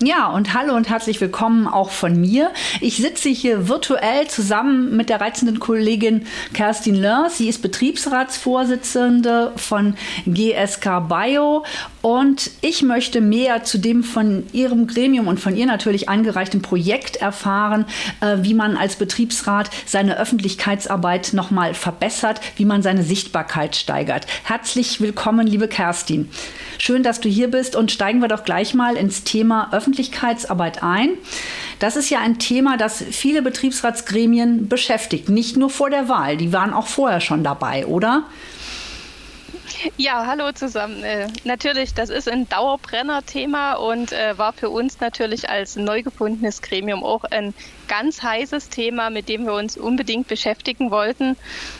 Ja, 0.00 0.26
und 0.26 0.54
hallo 0.54 0.74
und 0.74 0.88
herzlich 0.88 1.20
willkommen 1.20 1.68
auch 1.68 1.90
von 1.90 2.20
mir. 2.20 2.50
Ich 2.80 2.96
sitze 2.96 3.28
hier 3.28 3.68
virtuell 3.68 4.26
zusammen 4.26 4.96
mit 4.96 5.08
der 5.08 5.20
reizenden 5.20 5.60
Kollegin 5.60 6.26
Kerstin 6.52 6.96
Löhr. 6.96 7.28
Sie 7.30 7.48
ist 7.48 7.62
Betriebsratsvorsitzende 7.62 9.52
von 9.54 9.94
GSK 10.26 10.98
Bio 11.08 11.64
und 12.02 12.50
ich 12.60 12.82
möchte 12.82 13.20
mehr 13.20 13.62
zu 13.62 13.78
dem 13.78 14.02
von 14.02 14.42
Ihrem 14.52 14.88
Gremium 14.88 15.28
und 15.28 15.38
von 15.38 15.56
ihr 15.56 15.66
natürlich 15.66 16.08
eingereichten 16.08 16.60
Projekt 16.60 17.16
erfahren, 17.16 17.84
äh, 18.20 18.38
wie 18.40 18.54
man 18.54 18.76
als 18.76 18.96
Betriebsrat 18.96 19.70
seine 19.86 20.18
Öffentlichkeitsarbeit 20.18 21.34
nochmal 21.34 21.72
verbessert, 21.72 22.40
wie 22.56 22.64
man 22.64 22.82
seine 22.82 23.04
Sichtbarkeit 23.04 23.76
steigert. 23.76 24.26
Herzlich 24.42 25.00
willkommen, 25.00 25.46
liebe 25.46 25.68
Kerstin. 25.68 26.28
Schön, 26.78 27.04
dass 27.04 27.20
du 27.20 27.28
hier 27.28 27.48
bist 27.48 27.76
und 27.76 27.92
steigen 27.92 28.20
wir 28.20 28.28
doch 28.28 28.42
gleich 28.42 28.74
mal 28.74 28.96
ins 28.96 29.22
Thema 29.22 29.68
Öffentlichkeitsarbeit 29.72 29.83
Öffentlichkeitsarbeit 29.84 30.82
ein. 30.82 31.10
Das 31.78 31.96
ist 31.96 32.08
ja 32.08 32.20
ein 32.20 32.38
Thema, 32.38 32.78
das 32.78 33.04
viele 33.10 33.42
Betriebsratsgremien 33.42 34.66
beschäftigt, 34.68 35.28
nicht 35.28 35.58
nur 35.58 35.68
vor 35.68 35.90
der 35.90 36.08
Wahl, 36.08 36.38
die 36.38 36.52
waren 36.54 36.72
auch 36.72 36.86
vorher 36.86 37.20
schon 37.20 37.44
dabei, 37.44 37.86
oder? 37.86 38.24
Ja, 39.96 40.26
hallo 40.26 40.52
zusammen. 40.52 41.02
Äh, 41.02 41.28
natürlich, 41.44 41.94
das 41.94 42.10
ist 42.10 42.28
ein 42.28 42.48
Dauerbrenner-Thema 42.48 43.74
und 43.74 44.12
äh, 44.12 44.36
war 44.36 44.52
für 44.52 44.70
uns 44.70 45.00
natürlich 45.00 45.48
als 45.48 45.76
neu 45.76 46.02
gefundenes 46.02 46.62
Gremium 46.62 47.04
auch 47.04 47.24
ein 47.24 47.54
ganz 47.88 48.22
heißes 48.22 48.68
Thema, 48.68 49.10
mit 49.10 49.28
dem 49.28 49.44
wir 49.44 49.54
uns 49.54 49.76
unbedingt 49.76 50.28
beschäftigen 50.28 50.90
wollten. 50.90 51.36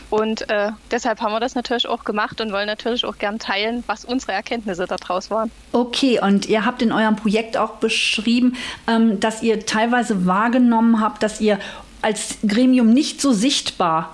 Und 0.09 0.49
äh, 0.49 0.71
deshalb 0.91 1.21
haben 1.21 1.33
wir 1.33 1.39
das 1.39 1.55
natürlich 1.55 1.87
auch 1.87 2.03
gemacht 2.03 2.41
und 2.41 2.51
wollen 2.51 2.67
natürlich 2.67 3.05
auch 3.05 3.17
gern 3.17 3.39
teilen, 3.39 3.83
was 3.87 4.05
unsere 4.05 4.33
Erkenntnisse 4.33 4.85
daraus 4.85 5.29
waren. 5.29 5.51
Okay, 5.71 6.19
und 6.21 6.47
ihr 6.47 6.65
habt 6.65 6.81
in 6.81 6.91
eurem 6.91 7.15
Projekt 7.15 7.57
auch 7.57 7.75
beschrieben, 7.75 8.55
ähm, 8.87 9.19
dass 9.19 9.43
ihr 9.43 9.65
teilweise 9.65 10.25
wahrgenommen 10.25 11.01
habt, 11.01 11.23
dass 11.23 11.41
ihr 11.41 11.59
als 12.01 12.37
Gremium 12.47 12.93
nicht 12.93 13.19
so 13.19 13.33
sichtbar 13.33 14.13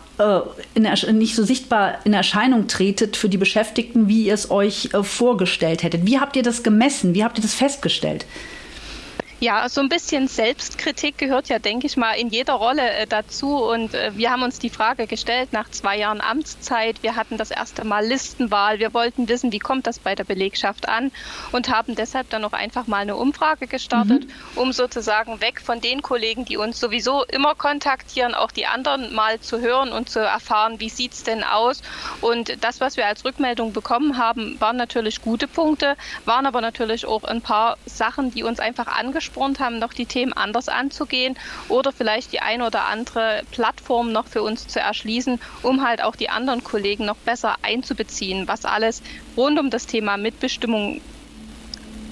äh, 0.76 1.12
nicht 1.12 1.36
so 1.36 1.44
sichtbar 1.44 2.00
in 2.06 2.14
Erscheinung 2.14 2.68
tretet 2.68 3.18
für 3.18 3.30
die 3.30 3.38
Beschäftigten, 3.38 4.08
wie 4.08 4.26
ihr 4.26 4.34
es 4.34 4.52
euch 4.52 4.90
äh, 4.94 5.04
vorgestellt 5.04 5.84
hättet. 5.84 6.06
Wie 6.06 6.20
habt 6.20 6.36
ihr 6.36 6.44
das 6.44 6.64
gemessen? 6.64 7.14
Wie 7.14 7.24
habt 7.24 7.38
ihr 7.38 7.42
das 7.42 7.54
festgestellt? 7.54 8.26
Ja, 9.44 9.68
so 9.70 9.82
ein 9.82 9.90
bisschen 9.90 10.28
Selbstkritik 10.28 11.18
gehört 11.18 11.50
ja, 11.50 11.58
denke 11.58 11.88
ich 11.88 11.98
mal, 11.98 12.14
in 12.14 12.30
jeder 12.30 12.54
Rolle 12.54 12.88
äh, 12.92 13.08
dazu. 13.08 13.56
Und 13.56 13.96
äh, 13.96 14.12
wir 14.16 14.30
haben 14.30 14.44
uns 14.44 14.60
die 14.60 14.70
Frage 14.70 15.08
gestellt 15.08 15.52
nach 15.52 15.68
zwei 15.72 15.98
Jahren 15.98 16.22
Amtszeit. 16.22 17.02
Wir 17.02 17.16
hatten 17.16 17.38
das 17.38 17.50
erste 17.50 17.84
Mal 17.84 18.06
Listenwahl. 18.06 18.78
Wir 18.78 18.94
wollten 18.94 19.28
wissen, 19.28 19.52
wie 19.52 19.58
kommt 19.58 19.88
das 19.88 19.98
bei 19.98 20.14
der 20.14 20.26
Belegschaft 20.26 20.88
an 20.88 21.12
und 21.52 21.70
haben 21.70 21.96
deshalb 21.96 22.30
dann 22.30 22.46
auch 22.46 22.54
einfach 22.54 22.86
mal 22.86 23.00
eine 23.00 23.16
Umfrage 23.16 23.66
gestartet, 23.66 24.26
mhm. 24.26 24.62
um 24.62 24.74
sozusagen 24.74 25.42
weg 25.42 25.60
von 25.60 25.82
den 25.82 26.04
Kollegen, 26.04 26.46
die 26.46 26.58
uns 26.58 26.80
sowieso 26.80 27.24
immer 27.24 27.56
kontaktieren, 27.56 28.36
auch 28.36 28.52
die 28.52 28.68
anderen 28.68 29.12
mal 29.12 29.40
zu 29.40 29.60
hören 29.60 29.92
und 29.92 30.08
zu 30.08 30.20
erfahren, 30.20 30.80
wie 30.80 30.90
sieht's 30.90 31.24
denn 31.24 31.44
aus. 31.44 31.82
Und 32.22 32.64
das, 32.64 32.80
was 32.80 32.96
wir 32.96 33.08
als 33.08 33.26
Rückmeldung 33.26 33.74
bekommen 33.74 34.20
haben, 34.20 34.62
waren 34.62 34.78
natürlich 34.78 35.20
gute 35.24 35.48
Punkte, 35.48 35.96
waren 36.26 36.46
aber 36.46 36.62
natürlich 36.62 37.08
auch 37.08 37.24
ein 37.24 37.42
paar 37.42 37.80
Sachen, 37.88 38.32
die 38.32 38.44
uns 38.44 38.60
einfach 38.60 38.86
angesprochen 38.86 39.31
angespornt 39.32 39.60
haben, 39.60 39.80
noch 39.80 39.94
die 39.94 40.06
Themen 40.06 40.34
anders 40.34 40.70
anzugehen 40.70 41.36
oder 41.70 41.92
vielleicht 41.92 42.34
die 42.34 42.42
eine 42.42 42.66
oder 42.66 42.86
andere 42.86 43.42
Plattform 43.52 44.12
noch 44.12 44.28
für 44.28 44.42
uns 44.44 44.68
zu 44.68 44.80
erschließen, 44.80 45.40
um 45.64 45.86
halt 45.86 46.02
auch 46.04 46.16
die 46.16 46.30
anderen 46.30 46.64
Kollegen 46.64 47.06
noch 47.06 47.18
besser 47.18 47.56
einzubeziehen, 47.62 48.48
was 48.48 48.66
alles 48.66 49.02
rund 49.38 49.60
um 49.60 49.70
das 49.70 49.88
Thema 49.88 50.18
Mitbestimmung 50.18 51.02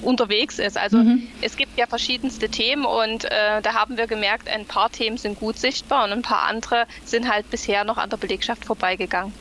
unterwegs 0.02 0.58
ist. 0.58 0.78
Also 0.78 0.96
mhm. 0.96 1.28
es 1.42 1.56
gibt 1.56 1.78
ja 1.78 1.86
verschiedenste 1.86 2.48
Themen 2.48 2.86
und 2.86 3.26
äh, 3.26 3.60
da 3.60 3.74
haben 3.74 3.98
wir 3.98 4.06
gemerkt, 4.06 4.48
ein 4.48 4.64
paar 4.64 4.90
Themen 4.90 5.18
sind 5.18 5.38
gut 5.38 5.58
sichtbar 5.58 6.04
und 6.04 6.12
ein 6.12 6.22
paar 6.22 6.48
andere 6.48 6.86
sind 7.04 7.30
halt 7.30 7.50
bisher 7.50 7.84
noch 7.84 7.98
an 7.98 8.08
der 8.08 8.16
Belegschaft 8.16 8.64
vorbeigegangen. 8.64 9.34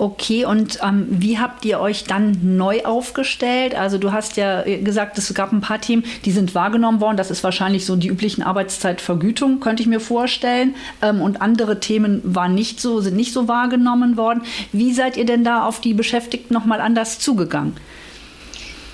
Okay, 0.00 0.44
und 0.44 0.78
ähm, 0.80 1.06
wie 1.10 1.40
habt 1.40 1.64
ihr 1.64 1.80
euch 1.80 2.04
dann 2.04 2.56
neu 2.56 2.84
aufgestellt? 2.84 3.74
Also 3.74 3.98
du 3.98 4.12
hast 4.12 4.36
ja 4.36 4.62
gesagt, 4.62 5.18
es 5.18 5.34
gab 5.34 5.52
ein 5.52 5.60
paar 5.60 5.80
Themen, 5.80 6.04
die 6.24 6.30
sind 6.30 6.54
wahrgenommen 6.54 7.00
worden. 7.00 7.16
Das 7.16 7.32
ist 7.32 7.42
wahrscheinlich 7.42 7.84
so 7.84 7.96
die 7.96 8.06
üblichen 8.06 8.44
Arbeitszeitvergütung, 8.44 9.58
könnte 9.58 9.82
ich 9.82 9.88
mir 9.88 9.98
vorstellen. 9.98 10.76
Ähm, 11.02 11.20
und 11.20 11.42
andere 11.42 11.80
Themen 11.80 12.20
waren 12.22 12.54
nicht 12.54 12.80
so, 12.80 13.00
sind 13.00 13.16
nicht 13.16 13.32
so 13.32 13.48
wahrgenommen 13.48 14.16
worden. 14.16 14.42
Wie 14.70 14.92
seid 14.92 15.16
ihr 15.16 15.26
denn 15.26 15.42
da 15.42 15.66
auf 15.66 15.80
die 15.80 15.94
Beschäftigten 15.94 16.54
nochmal 16.54 16.80
anders 16.80 17.18
zugegangen? 17.18 17.74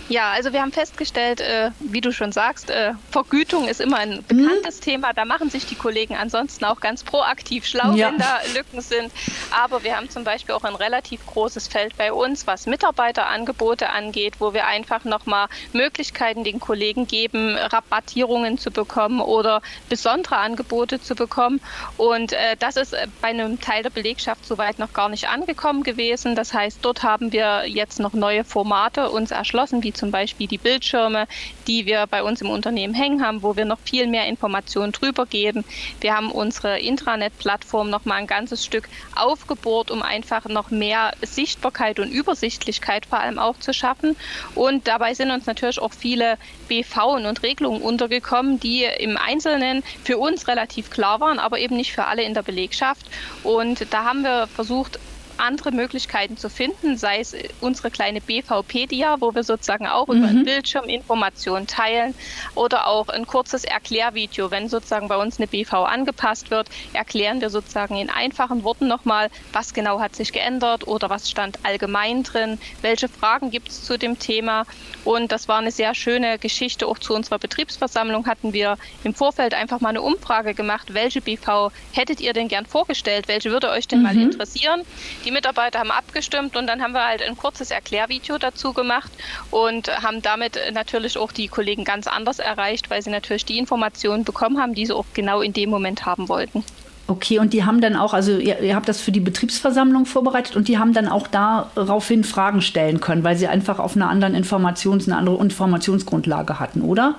Ja, 0.09 0.33
also 0.33 0.53
wir 0.53 0.61
haben 0.61 0.73
festgestellt, 0.73 1.41
äh, 1.41 1.71
wie 1.81 2.01
du 2.01 2.13
schon 2.13 2.31
sagst, 2.31 2.71
äh, 2.71 2.93
Vergütung 3.11 3.69
ist 3.69 3.81
immer 3.81 3.99
ein 3.99 4.23
bekanntes 4.27 4.81
mhm. 4.81 4.85
Thema. 4.85 5.13
Da 5.15 5.25
machen 5.25 5.49
sich 5.49 5.65
die 5.67 5.77
Kollegen 5.77 6.15
ansonsten 6.15 6.65
auch 6.67 6.81
ganz 6.81 7.03
proaktiv 7.03 7.65
schlau, 7.65 7.93
ja. 7.95 8.09
wenn 8.09 8.19
da 8.19 8.41
Lücken 8.55 8.83
sind. 8.83 9.11
Aber 9.51 9.83
wir 9.83 9.97
haben 9.97 10.11
zum 10.11 10.25
Beispiel 10.25 10.55
auch 10.55 10.65
ein 10.65 10.75
relativ 10.75 11.25
großes 11.27 11.69
Feld 11.69 11.97
bei 11.97 12.13
uns, 12.13 12.47
was 12.47 12.67
Mitarbeiterangebote 12.67 13.89
angeht, 13.89 14.35
wo 14.41 14.53
wir 14.53 14.67
einfach 14.67 15.05
nochmal 15.05 15.49
Möglichkeiten 15.73 16.45
den 16.45 16.61
Kollegen 16.61 17.07
geben, 17.07 17.57
Rabattierungen 17.57 18.59
zu 18.59 18.71
bekommen 18.71 19.21
oder 19.21 19.63
besondere 19.89 20.37
Angebote 20.37 21.01
zu 21.01 21.15
bekommen. 21.15 21.61
Und 21.97 22.33
äh, 22.33 22.57
das 22.59 22.77
ist 22.77 22.93
äh, 22.93 23.07
bei 23.23 23.29
einem 23.29 23.59
Teil 23.61 23.83
der 23.83 23.91
Belegschaft 23.91 24.45
soweit 24.45 24.79
noch 24.79 24.93
gar 24.93 25.09
nicht 25.09 25.29
angekommen 25.29 25.83
gewesen. 25.83 26.35
Das 26.35 26.53
heißt, 26.53 26.81
dort 26.83 27.03
haben 27.03 27.33
wir 27.33 27.67
jetzt 27.67 28.01
noch 28.01 28.13
neue 28.13 28.45
Formate 28.45 29.11
uns 29.11 29.31
erschlossen, 29.31 29.83
wie 29.83 29.94
zum 29.95 30.11
Beispiel 30.11 30.47
die 30.47 30.59
Bildschirme, 30.59 31.27
die 31.67 31.87
wir 31.87 32.07
bei 32.07 32.23
uns 32.23 32.41
im 32.41 32.51
Unternehmen 32.51 32.95
hängen 32.95 33.25
haben, 33.25 33.43
wo 33.43 33.57
wir 33.57 33.65
noch 33.65 33.79
viel 33.85 34.07
mehr 34.07 34.27
Informationen 34.27 34.93
drüber 34.93 35.27
geben. 35.27 35.65
Wir 36.01 36.15
haben 36.15 36.31
unsere 36.31 36.79
Intranet-Plattform 36.79 37.91
noch 37.91 38.05
mal 38.05 38.17
ein 38.17 38.27
ganzes 38.27 38.65
Stück 38.65 38.89
aufgebohrt, 39.15 39.91
um 39.91 40.03
einfach 40.03 40.45
noch 40.47 40.71
mehr 40.71 41.13
Sichtbarkeit 41.23 41.99
und 41.99 42.11
Übersichtlichkeit 42.11 43.07
vor 43.07 43.21
allem 43.21 43.39
auch 43.39 43.59
zu 43.59 43.73
schaffen. 43.73 44.17
Und 44.55 44.89
dabei 44.89 45.15
sind 45.15 45.31
uns 45.31 45.47
natürlich 45.47 45.81
auch 45.81 45.93
viele 45.93 46.39
BV 46.69 47.15
und 47.15 47.43
Regelungen 47.43 47.83
untergekommen, 47.83 48.61
die 48.61 48.85
im 48.85 49.17
Einzelnen 49.17 49.83
für 50.03 50.19
uns 50.19 50.49
relativ 50.49 50.91
klar 50.91 51.21
waren, 51.21 51.39
aber 51.39 51.59
eben 51.59 51.77
nicht 51.77 51.93
für 51.93 52.05
alle 52.07 52.23
in 52.23 52.35
der 52.35 52.43
Belegschaft. 52.43 53.07
Und 53.43 53.87
da 53.91 54.05
haben 54.05 54.23
wir 54.23 54.47
versucht, 54.47 54.99
andere 55.39 55.73
Möglichkeiten 55.73 56.37
zu 56.37 56.49
finden, 56.49 56.97
sei 56.97 57.21
es 57.21 57.35
unsere 57.61 57.91
kleine 57.91 58.21
BVpedia, 58.21 59.21
wo 59.21 59.35
wir 59.35 59.43
sozusagen 59.43 59.87
auch 59.87 60.09
mhm. 60.09 60.17
über 60.17 60.29
einen 60.29 60.45
Bildschirm 60.45 60.85
Informationen 60.85 61.67
teilen 61.67 62.15
oder 62.55 62.87
auch 62.87 63.09
ein 63.09 63.27
kurzes 63.27 63.65
Erklärvideo. 63.65 64.51
Wenn 64.51 64.69
sozusagen 64.69 65.09
bei 65.09 65.17
uns 65.17 65.39
eine 65.39 65.47
BV 65.47 65.73
angepasst 65.85 66.51
wird, 66.51 66.69
erklären 66.93 67.41
wir 67.41 67.51
sozusagen 67.51 67.97
in 67.97 68.11
einfachen 68.11 68.65
Worten 68.65 68.89
nochmal, 68.89 69.31
was 69.53 69.75
genau 69.75 70.01
hat 70.01 70.17
sich 70.17 70.33
geändert 70.33 70.87
oder 70.87 71.11
was 71.11 71.31
stand 71.31 71.59
allgemein 71.63 72.23
drin, 72.23 72.59
welche 72.83 73.09
Fragen 73.09 73.51
gibt 73.51 73.69
es 73.69 73.85
zu 73.85 73.99
dem 73.99 74.19
Thema. 74.19 74.67
Und 75.05 75.33
das 75.33 75.49
war 75.49 75.59
eine 75.59 75.71
sehr 75.71 75.95
schöne 75.95 76.39
Geschichte. 76.39 76.87
Auch 76.87 76.99
zu 76.99 77.15
unserer 77.15 77.39
Betriebsversammlung 77.39 78.27
hatten 78.27 78.53
wir 78.53 78.79
im 79.03 79.15
Vorfeld 79.15 79.55
einfach 79.55 79.81
mal 79.81 79.91
eine 79.91 80.03
Umfrage 80.03 80.55
gemacht, 80.55 80.95
welche 80.95 81.21
BV 81.21 81.71
hättet 81.93 82.21
ihr 82.21 82.33
denn 82.33 82.49
gern 82.49 82.67
vorgestellt, 82.67 83.29
welche 83.29 83.51
würde 83.51 83.71
euch 83.71 83.89
denn 83.89 83.99
mhm. 83.99 84.05
mal 84.05 84.17
interessieren. 84.17 84.83
Die 85.25 85.31
Mitarbeiter 85.31 85.79
haben 85.79 85.91
abgestimmt 85.91 86.57
und 86.57 86.67
dann 86.67 86.83
haben 86.83 86.93
wir 86.93 87.07
halt 87.07 87.23
ein 87.23 87.37
kurzes 87.37 87.71
Erklärvideo 87.71 88.39
dazu 88.39 88.73
gemacht 88.73 89.11
und 89.51 89.89
haben 90.03 90.21
damit 90.21 90.59
natürlich 90.73 91.17
auch 91.17 91.33
die 91.33 91.49
Kollegen 91.49 91.85
ganz 91.85 92.07
anders 92.07 92.39
erreicht, 92.39 92.91
weil 92.91 93.01
sie 93.03 93.11
natürlich 93.11 93.45
die 93.45 93.59
Informationen 93.59 94.25
bekommen 94.25 94.61
haben, 94.61 94.75
die 94.75 94.87
sie 94.87 94.93
auch 94.93 95.07
genau 95.15 95.41
in 95.41 95.53
dem 95.53 95.71
Moment 95.71 96.05
haben 96.05 96.29
wollten. 96.29 96.63
Okay, 97.07 97.39
und 97.39 97.53
die 97.53 97.65
haben 97.65 97.83
dann 97.83 97.97
auch, 97.97 98.15
also 98.15 98.39
ihr, 98.39 98.61
ihr, 98.61 98.75
habt 98.75 98.89
das 98.89 99.01
für 99.01 99.13
die 99.13 99.21
Betriebsversammlung 99.21 100.07
vorbereitet 100.07 100.57
und 100.57 100.69
die 100.69 100.79
haben 100.79 100.95
dann 100.95 101.07
auch 101.07 101.27
daraufhin 101.27 102.25
Fragen 102.25 102.63
stellen 102.63 103.01
können, 103.01 103.25
weil 103.25 103.37
sie 103.37 103.47
einfach 103.47 103.79
auf 103.79 103.95
einer 103.95 104.09
anderen 104.09 104.35
Informations, 104.35 105.07
eine 105.07 105.19
andere 105.19 105.43
Informationsgrundlage 105.43 106.59
hatten, 106.59 106.81
oder? 106.81 107.17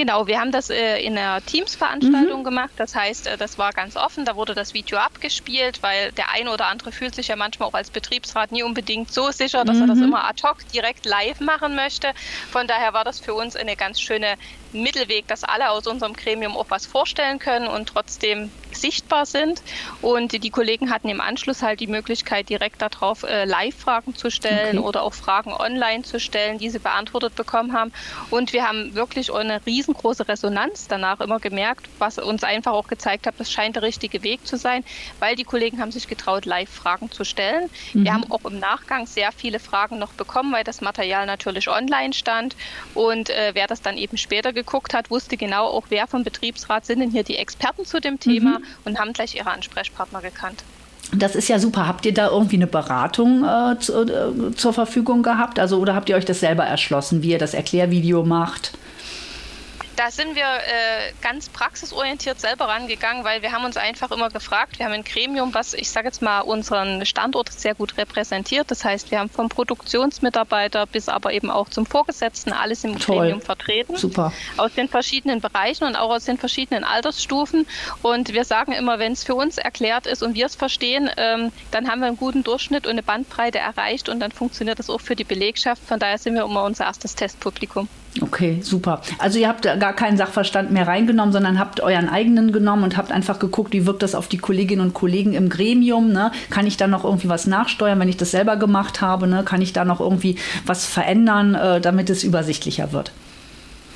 Genau, 0.00 0.26
wir 0.26 0.40
haben 0.40 0.50
das 0.50 0.70
äh, 0.70 0.96
in 1.02 1.18
einer 1.18 1.44
Teams-Veranstaltung 1.44 2.40
mhm. 2.40 2.44
gemacht. 2.44 2.70
Das 2.78 2.94
heißt, 2.94 3.26
äh, 3.26 3.36
das 3.36 3.58
war 3.58 3.70
ganz 3.74 3.98
offen. 3.98 4.24
Da 4.24 4.34
wurde 4.34 4.54
das 4.54 4.72
Video 4.72 4.96
abgespielt, 4.96 5.82
weil 5.82 6.10
der 6.12 6.30
eine 6.30 6.50
oder 6.50 6.68
andere 6.68 6.90
fühlt 6.90 7.14
sich 7.14 7.28
ja 7.28 7.36
manchmal 7.36 7.68
auch 7.68 7.74
als 7.74 7.90
Betriebsrat 7.90 8.50
nie 8.50 8.62
unbedingt 8.62 9.12
so 9.12 9.30
sicher, 9.30 9.62
dass 9.66 9.76
mhm. 9.76 9.82
er 9.82 9.86
das 9.88 9.98
mhm. 9.98 10.04
immer 10.04 10.24
ad 10.24 10.42
hoc 10.42 10.66
direkt 10.72 11.04
live 11.04 11.40
machen 11.40 11.74
möchte. 11.74 12.14
Von 12.50 12.66
daher 12.66 12.94
war 12.94 13.04
das 13.04 13.20
für 13.20 13.34
uns 13.34 13.56
eine 13.56 13.76
ganz 13.76 14.00
schöne 14.00 14.36
Mittelweg, 14.72 15.26
dass 15.28 15.44
alle 15.44 15.70
aus 15.70 15.86
unserem 15.86 16.14
Gremium 16.14 16.56
auch 16.56 16.66
was 16.68 16.86
vorstellen 16.86 17.38
können 17.38 17.66
und 17.66 17.88
trotzdem 17.88 18.50
sichtbar 18.72 19.26
sind. 19.26 19.62
Und 20.02 20.32
die 20.32 20.50
Kollegen 20.50 20.90
hatten 20.90 21.08
im 21.08 21.20
Anschluss 21.20 21.62
halt 21.62 21.80
die 21.80 21.86
Möglichkeit, 21.86 22.48
direkt 22.48 22.82
darauf 22.82 23.22
äh, 23.22 23.44
Live-Fragen 23.44 24.14
zu 24.14 24.30
stellen 24.30 24.78
okay. 24.78 24.86
oder 24.86 25.02
auch 25.02 25.14
Fragen 25.14 25.52
online 25.52 26.02
zu 26.02 26.20
stellen, 26.20 26.58
die 26.58 26.70
sie 26.70 26.78
beantwortet 26.78 27.34
bekommen 27.34 27.72
haben. 27.72 27.92
Und 28.30 28.52
wir 28.52 28.66
haben 28.66 28.94
wirklich 28.94 29.32
eine 29.32 29.64
riesengroße 29.66 30.28
Resonanz 30.28 30.88
danach 30.88 31.20
immer 31.20 31.40
gemerkt, 31.40 31.86
was 31.98 32.18
uns 32.18 32.44
einfach 32.44 32.72
auch 32.72 32.88
gezeigt 32.88 33.26
hat, 33.26 33.34
das 33.38 33.50
scheint 33.50 33.76
der 33.76 33.82
richtige 33.82 34.22
Weg 34.22 34.46
zu 34.46 34.56
sein, 34.56 34.84
weil 35.18 35.36
die 35.36 35.44
Kollegen 35.44 35.80
haben 35.80 35.92
sich 35.92 36.08
getraut, 36.08 36.44
Live-Fragen 36.44 37.10
zu 37.10 37.24
stellen. 37.24 37.70
Mhm. 37.92 38.04
Wir 38.04 38.14
haben 38.14 38.30
auch 38.30 38.44
im 38.44 38.58
Nachgang 38.58 39.06
sehr 39.06 39.32
viele 39.32 39.58
Fragen 39.58 39.98
noch 39.98 40.12
bekommen, 40.12 40.52
weil 40.52 40.64
das 40.64 40.80
Material 40.80 41.26
natürlich 41.26 41.68
online 41.68 42.12
stand. 42.12 42.56
Und 42.94 43.30
äh, 43.30 43.50
wer 43.54 43.66
das 43.66 43.82
dann 43.82 43.98
eben 43.98 44.16
später 44.16 44.52
geguckt 44.60 44.94
hat, 44.94 45.10
wusste 45.10 45.36
genau 45.36 45.66
auch, 45.66 45.84
wer 45.88 46.06
vom 46.06 46.24
Betriebsrat 46.24 46.86
sind 46.86 47.00
denn 47.00 47.10
hier 47.10 47.24
die 47.24 47.36
Experten 47.36 47.84
zu 47.84 48.00
dem 48.00 48.18
Thema 48.18 48.58
mhm. 48.58 48.64
und 48.84 48.98
haben 48.98 49.12
gleich 49.12 49.34
ihre 49.34 49.50
Ansprechpartner 49.50 50.20
gekannt. 50.20 50.64
Das 51.12 51.34
ist 51.34 51.48
ja 51.48 51.58
super. 51.58 51.86
Habt 51.88 52.06
ihr 52.06 52.14
da 52.14 52.28
irgendwie 52.28 52.56
eine 52.56 52.66
Beratung 52.66 53.44
äh, 53.44 53.78
zu, 53.80 54.02
äh, 54.02 54.54
zur 54.54 54.72
Verfügung 54.72 55.22
gehabt? 55.22 55.58
Also 55.58 55.78
oder 55.78 55.94
habt 55.94 56.08
ihr 56.08 56.16
euch 56.16 56.24
das 56.24 56.40
selber 56.40 56.64
erschlossen, 56.64 57.22
wie 57.22 57.32
ihr 57.32 57.38
das 57.38 57.54
Erklärvideo 57.54 58.24
macht? 58.24 58.72
Da 60.00 60.10
sind 60.10 60.34
wir 60.34 60.44
äh, 60.44 61.12
ganz 61.20 61.50
praxisorientiert 61.50 62.40
selber 62.40 62.68
rangegangen, 62.68 63.22
weil 63.22 63.42
wir 63.42 63.52
haben 63.52 63.66
uns 63.66 63.76
einfach 63.76 64.10
immer 64.10 64.30
gefragt, 64.30 64.78
wir 64.78 64.86
haben 64.86 64.94
ein 64.94 65.04
Gremium, 65.04 65.52
was 65.52 65.74
ich 65.74 65.90
sage 65.90 66.06
jetzt 66.06 66.22
mal 66.22 66.40
unseren 66.40 67.04
Standort 67.04 67.52
sehr 67.52 67.74
gut 67.74 67.98
repräsentiert. 67.98 68.70
Das 68.70 68.82
heißt, 68.82 69.10
wir 69.10 69.18
haben 69.18 69.28
vom 69.28 69.50
Produktionsmitarbeiter 69.50 70.86
bis 70.86 71.10
aber 71.10 71.34
eben 71.34 71.50
auch 71.50 71.68
zum 71.68 71.84
Vorgesetzten 71.84 72.54
alles 72.54 72.82
im 72.82 72.98
Toll. 72.98 73.18
Gremium 73.18 73.42
vertreten. 73.42 73.98
Super. 73.98 74.32
Aus 74.56 74.72
den 74.72 74.88
verschiedenen 74.88 75.42
Bereichen 75.42 75.84
und 75.84 75.96
auch 75.96 76.08
aus 76.08 76.24
den 76.24 76.38
verschiedenen 76.38 76.82
Altersstufen. 76.82 77.66
Und 78.00 78.32
wir 78.32 78.44
sagen 78.46 78.72
immer, 78.72 78.98
wenn 78.98 79.12
es 79.12 79.24
für 79.24 79.34
uns 79.34 79.58
erklärt 79.58 80.06
ist 80.06 80.22
und 80.22 80.34
wir 80.34 80.46
es 80.46 80.54
verstehen, 80.54 81.10
ähm, 81.18 81.52
dann 81.72 81.90
haben 81.90 82.00
wir 82.00 82.06
einen 82.06 82.16
guten 82.16 82.42
Durchschnitt 82.42 82.86
und 82.86 82.92
eine 82.92 83.02
Bandbreite 83.02 83.58
erreicht 83.58 84.08
und 84.08 84.20
dann 84.20 84.32
funktioniert 84.32 84.78
das 84.78 84.88
auch 84.88 85.02
für 85.02 85.14
die 85.14 85.24
Belegschaft. 85.24 85.82
Von 85.84 85.98
daher 85.98 86.16
sind 86.16 86.36
wir 86.36 86.44
immer 86.44 86.64
unser 86.64 86.86
erstes 86.86 87.14
Testpublikum. 87.16 87.86
Okay, 88.20 88.58
super. 88.62 89.02
Also 89.18 89.38
ihr 89.38 89.48
habt 89.48 89.62
gar 89.62 89.92
keinen 89.92 90.16
Sachverstand 90.16 90.72
mehr 90.72 90.88
reingenommen, 90.88 91.32
sondern 91.32 91.60
habt 91.60 91.80
euren 91.80 92.08
eigenen 92.08 92.50
genommen 92.50 92.82
und 92.82 92.96
habt 92.96 93.12
einfach 93.12 93.38
geguckt, 93.38 93.72
wie 93.72 93.86
wirkt 93.86 94.02
das 94.02 94.16
auf 94.16 94.26
die 94.26 94.38
Kolleginnen 94.38 94.82
und 94.82 94.94
Kollegen 94.94 95.32
im 95.32 95.48
Gremium. 95.48 96.12
Ne? 96.12 96.32
Kann 96.50 96.66
ich 96.66 96.76
da 96.76 96.88
noch 96.88 97.04
irgendwie 97.04 97.28
was 97.28 97.46
nachsteuern, 97.46 98.00
wenn 98.00 98.08
ich 98.08 98.16
das 98.16 98.32
selber 98.32 98.56
gemacht 98.56 99.00
habe? 99.00 99.28
Ne? 99.28 99.44
Kann 99.44 99.62
ich 99.62 99.72
da 99.72 99.84
noch 99.84 100.00
irgendwie 100.00 100.36
was 100.66 100.86
verändern, 100.86 101.54
äh, 101.54 101.80
damit 101.80 102.10
es 102.10 102.24
übersichtlicher 102.24 102.92
wird? 102.92 103.12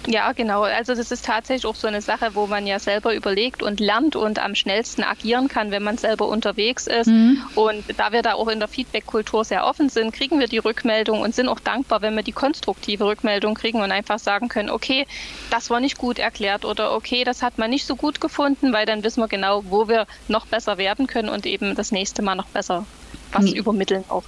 Ja, 0.07 0.33
genau. 0.33 0.62
Also 0.62 0.95
das 0.95 1.11
ist 1.11 1.25
tatsächlich 1.25 1.67
auch 1.67 1.75
so 1.75 1.88
eine 1.88 2.03
Sache, 2.03 2.35
wo 2.35 2.47
man 2.47 2.67
ja 2.67 2.79
selber 2.79 3.14
überlegt 3.14 3.62
und 3.62 3.81
lernt 3.81 4.17
und 4.17 4.38
am 4.38 4.55
schnellsten 4.55 5.03
agieren 5.03 5.49
kann, 5.49 5.71
wenn 5.71 5.83
man 5.83 5.97
selber 5.97 6.29
unterwegs 6.29 6.87
ist. 6.87 7.07
Mhm. 7.07 7.43
Und 7.55 7.85
da 7.97 8.12
wir 8.12 8.23
da 8.23 8.35
auch 8.35 8.49
in 8.49 8.59
der 8.59 8.69
Feedback-Kultur 8.69 9.45
sehr 9.45 9.67
offen 9.67 9.88
sind, 9.88 10.12
kriegen 10.12 10.38
wir 10.38 10.47
die 10.47 10.59
Rückmeldung 10.59 11.21
und 11.21 11.35
sind 11.35 11.49
auch 11.49 11.61
dankbar, 11.61 12.03
wenn 12.03 12.14
wir 12.14 12.23
die 12.23 12.33
konstruktive 12.33 13.07
Rückmeldung 13.07 13.55
kriegen 13.55 13.81
und 13.81 13.93
einfach 13.93 14.19
sagen 14.19 14.49
können, 14.49 14.71
okay, 14.71 15.07
das 15.51 15.71
war 15.71 15.81
nicht 15.81 15.97
gut 15.97 16.19
erklärt 16.19 16.64
oder 16.64 16.93
okay, 16.95 17.25
das 17.25 17.43
hat 17.43 17.59
man 17.59 17.71
nicht 17.71 17.87
so 17.87 17.97
gut 17.97 18.21
gefunden, 18.21 18.73
weil 18.73 18.87
dann 18.87 19.05
wissen 19.05 19.21
wir 19.21 19.29
genau, 19.29 19.64
wo 19.69 19.88
wir 19.88 20.07
noch 20.29 20.47
besser 20.47 20.77
werden 20.79 21.07
können 21.07 21.29
und 21.29 21.47
eben 21.47 21.75
das 21.75 21.93
nächste 21.93 22.23
Mal 22.23 22.35
noch 22.35 22.47
besser 22.47 22.85
was 23.33 23.47
mhm. 23.47 23.55
übermitteln 23.55 24.05
auch. 24.09 24.25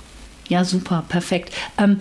Ja, 0.48 0.64
super, 0.64 1.04
perfekt. 1.08 1.52
Ähm, 1.78 1.98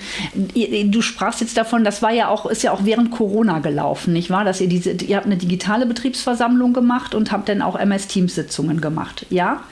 du 0.91 1.01
sprachst 1.01 1.41
jetzt 1.41 1.57
davon, 1.57 1.83
das 1.83 2.01
war 2.01 2.11
ja 2.11 2.27
auch, 2.27 2.45
ist 2.45 2.63
ja 2.63 2.71
auch 2.71 2.85
während 2.85 3.11
Corona 3.11 3.59
gelaufen, 3.59 4.13
nicht 4.13 4.29
wahr? 4.29 4.45
Dass 4.45 4.61
ihr 4.61 4.67
diese, 4.67 4.91
ihr 4.91 5.17
habt 5.17 5.25
eine 5.25 5.37
digitale 5.37 5.85
Betriebsversammlung 5.85 6.73
gemacht 6.73 7.15
und 7.15 7.31
habt 7.31 7.49
dann 7.49 7.61
auch 7.61 7.75
MS 7.75 8.07
Teams 8.07 8.35
Sitzungen 8.35 8.81
gemacht, 8.81 9.25
ja? 9.29 9.63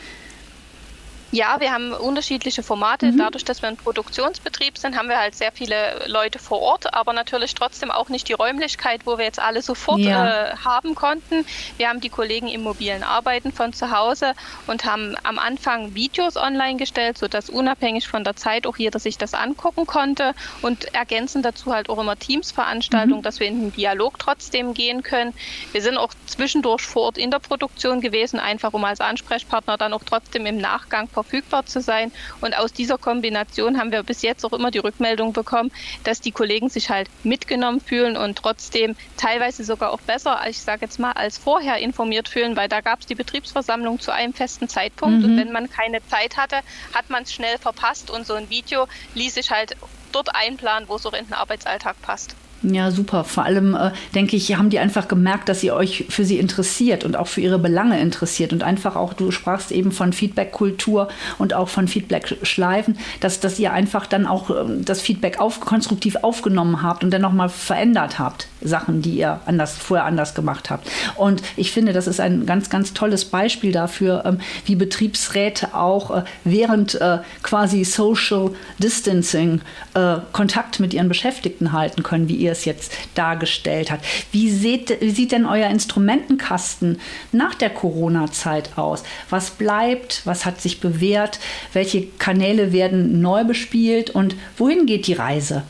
Ja, 1.33 1.59
wir 1.59 1.73
haben 1.73 1.93
unterschiedliche 1.93 2.61
Formate. 2.61 3.07
Mhm. 3.07 3.17
Dadurch, 3.17 3.43
dass 3.43 3.63
wir 3.63 3.69
ein 3.69 3.75
Produktionsbetrieb 3.75 4.77
sind, 4.77 4.95
haben 4.95 5.09
wir 5.09 5.17
halt 5.17 5.33
sehr 5.33 5.51
viele 5.51 6.05
Leute 6.05 6.37
vor 6.37 6.61
Ort, 6.61 6.93
aber 6.93 7.11
natürlich 7.11 7.55
trotzdem 7.55 7.89
auch 7.89 8.09
nicht 8.09 8.29
die 8.29 8.33
Räumlichkeit, 8.33 9.01
wo 9.05 9.17
wir 9.17 9.25
jetzt 9.25 9.39
alle 9.39 9.63
sofort 9.63 9.99
ja. 10.01 10.51
äh, 10.51 10.55
haben 10.57 10.93
konnten. 10.93 11.43
Wir 11.77 11.89
haben 11.89 12.01
die 12.01 12.09
Kollegen 12.09 12.47
im 12.47 12.61
mobilen 12.61 13.01
Arbeiten 13.01 13.51
von 13.51 13.73
zu 13.73 13.89
Hause 13.89 14.33
und 14.67 14.85
haben 14.85 15.15
am 15.23 15.39
Anfang 15.39 15.95
Videos 15.95 16.37
online 16.37 16.77
gestellt, 16.77 17.17
sodass 17.17 17.49
unabhängig 17.49 18.07
von 18.07 18.23
der 18.23 18.35
Zeit 18.35 18.67
auch 18.67 18.77
jeder 18.77 18.99
sich 18.99 19.17
das 19.17 19.33
angucken 19.33 19.87
konnte 19.87 20.35
und 20.61 20.93
ergänzen 20.93 21.41
dazu 21.41 21.73
halt 21.73 21.89
auch 21.89 21.97
immer 21.97 22.15
Teams-Veranstaltungen, 22.15 23.21
mhm. 23.21 23.23
dass 23.23 23.39
wir 23.39 23.47
in 23.47 23.59
den 23.59 23.73
Dialog 23.73 24.19
trotzdem 24.19 24.75
gehen 24.75 25.01
können. 25.01 25.33
Wir 25.71 25.81
sind 25.81 25.97
auch 25.97 26.13
zwischendurch 26.27 26.83
vor 26.83 27.03
Ort 27.03 27.17
in 27.17 27.31
der 27.31 27.39
Produktion 27.39 28.01
gewesen, 28.01 28.39
einfach 28.39 28.71
um 28.73 28.85
als 28.85 29.01
Ansprechpartner 29.01 29.77
dann 29.79 29.93
auch 29.93 30.03
trotzdem 30.05 30.45
im 30.45 30.57
Nachgang 30.57 31.07
verfügbar 31.23 31.65
zu 31.65 31.81
sein. 31.81 32.11
Und 32.41 32.57
aus 32.57 32.73
dieser 32.73 32.97
Kombination 32.97 33.79
haben 33.79 33.91
wir 33.91 34.03
bis 34.03 34.21
jetzt 34.21 34.45
auch 34.45 34.53
immer 34.53 34.71
die 34.71 34.79
Rückmeldung 34.79 35.33
bekommen, 35.33 35.71
dass 36.03 36.21
die 36.21 36.31
Kollegen 36.31 36.69
sich 36.69 36.89
halt 36.89 37.09
mitgenommen 37.23 37.81
fühlen 37.81 38.17
und 38.17 38.37
trotzdem 38.37 38.95
teilweise 39.17 39.63
sogar 39.63 39.91
auch 39.91 40.01
besser, 40.01 40.39
ich 40.47 40.61
sage 40.61 40.81
jetzt 40.81 40.99
mal, 40.99 41.13
als 41.13 41.37
vorher 41.37 41.77
informiert 41.77 42.27
fühlen, 42.27 42.55
weil 42.55 42.69
da 42.69 42.81
gab 42.81 43.01
es 43.01 43.07
die 43.07 43.15
Betriebsversammlung 43.15 43.99
zu 43.99 44.11
einem 44.11 44.33
festen 44.33 44.67
Zeitpunkt 44.67 45.19
mhm. 45.19 45.25
und 45.25 45.37
wenn 45.37 45.51
man 45.51 45.69
keine 45.69 46.05
Zeit 46.07 46.37
hatte, 46.37 46.57
hat 46.93 47.09
man 47.09 47.23
es 47.23 47.33
schnell 47.33 47.57
verpasst 47.57 48.09
und 48.09 48.27
so 48.27 48.33
ein 48.33 48.49
Video 48.49 48.87
ließ 49.15 49.35
sich 49.35 49.51
halt 49.51 49.75
dort 50.11 50.35
einplanen, 50.35 50.87
wo 50.89 50.95
es 50.95 51.05
auch 51.05 51.13
in 51.13 51.25
den 51.25 51.33
Arbeitsalltag 51.33 52.01
passt. 52.01 52.35
Ja, 52.63 52.91
super. 52.91 53.25
Vor 53.25 53.43
allem, 53.43 53.75
äh, 53.75 53.91
denke 54.15 54.37
ich, 54.37 54.55
haben 54.55 54.69
die 54.69 54.79
einfach 54.79 55.09
gemerkt, 55.09 55.49
dass 55.49 55.63
ihr 55.63 55.73
euch 55.75 56.05
für 56.09 56.23
sie 56.23 56.39
interessiert 56.39 57.03
und 57.03 57.17
auch 57.17 57.27
für 57.27 57.41
ihre 57.41 57.59
Belange 57.59 57.99
interessiert 57.99 58.53
und 58.53 58.63
einfach 58.63 58.95
auch, 58.95 59.13
du 59.13 59.31
sprachst 59.31 59.71
eben 59.71 59.91
von 59.91 60.13
Feedback-Kultur 60.13 61.09
und 61.37 61.53
auch 61.53 61.67
von 61.67 61.89
Feedback-Schleifen, 61.89 62.97
dass, 63.19 63.41
dass 63.41 63.59
ihr 63.59 63.73
einfach 63.73 64.07
dann 64.07 64.25
auch 64.25 64.49
ähm, 64.49 64.85
das 64.85 65.01
Feedback 65.01 65.39
auf, 65.39 65.59
konstruktiv 65.59 66.15
aufgenommen 66.21 66.81
habt 66.81 67.03
und 67.03 67.11
dann 67.11 67.21
nochmal 67.21 67.49
verändert 67.49 68.17
habt. 68.17 68.47
Sachen, 68.61 69.01
die 69.01 69.17
ihr 69.17 69.41
anders, 69.45 69.73
vorher 69.77 70.05
anders 70.05 70.33
gemacht 70.33 70.69
habt. 70.69 70.89
Und 71.15 71.41
ich 71.57 71.71
finde, 71.71 71.91
das 71.91 72.07
ist 72.07 72.21
ein 72.21 72.45
ganz, 72.45 72.69
ganz 72.69 72.93
tolles 72.93 73.25
Beispiel 73.25 73.73
dafür, 73.73 74.23
ähm, 74.25 74.39
wie 74.65 74.75
Betriebsräte 74.75 75.73
auch 75.73 76.15
äh, 76.15 76.23
während 76.45 76.95
äh, 76.95 77.19
quasi 77.41 77.83
Social 77.83 78.51
Distancing 78.77 79.61
äh, 79.93 80.15
Kontakt 80.31 80.79
mit 80.79 80.93
ihren 80.93 81.09
Beschäftigten 81.09 81.73
halten 81.73 82.03
können, 82.03 82.29
wie 82.29 82.35
ihr 82.35 82.52
es 82.53 82.65
jetzt 82.65 82.93
dargestellt 83.15 83.91
hat. 83.91 83.99
Wie 84.31 84.49
sieht, 84.49 85.01
wie 85.01 85.09
sieht 85.09 85.33
denn 85.33 85.45
euer 85.45 85.69
Instrumentenkasten 85.69 86.99
nach 87.31 87.53
der 87.55 87.69
Corona-Zeit 87.69 88.77
aus? 88.77 89.03
Was 89.29 89.51
bleibt? 89.51 90.21
Was 90.25 90.45
hat 90.45 90.61
sich 90.61 90.79
bewährt? 90.79 91.39
Welche 91.73 92.07
Kanäle 92.07 92.71
werden 92.71 93.21
neu 93.21 93.43
bespielt? 93.43 94.09
Und 94.09 94.35
wohin 94.57 94.85
geht 94.85 95.07
die 95.07 95.13
Reise? 95.13 95.63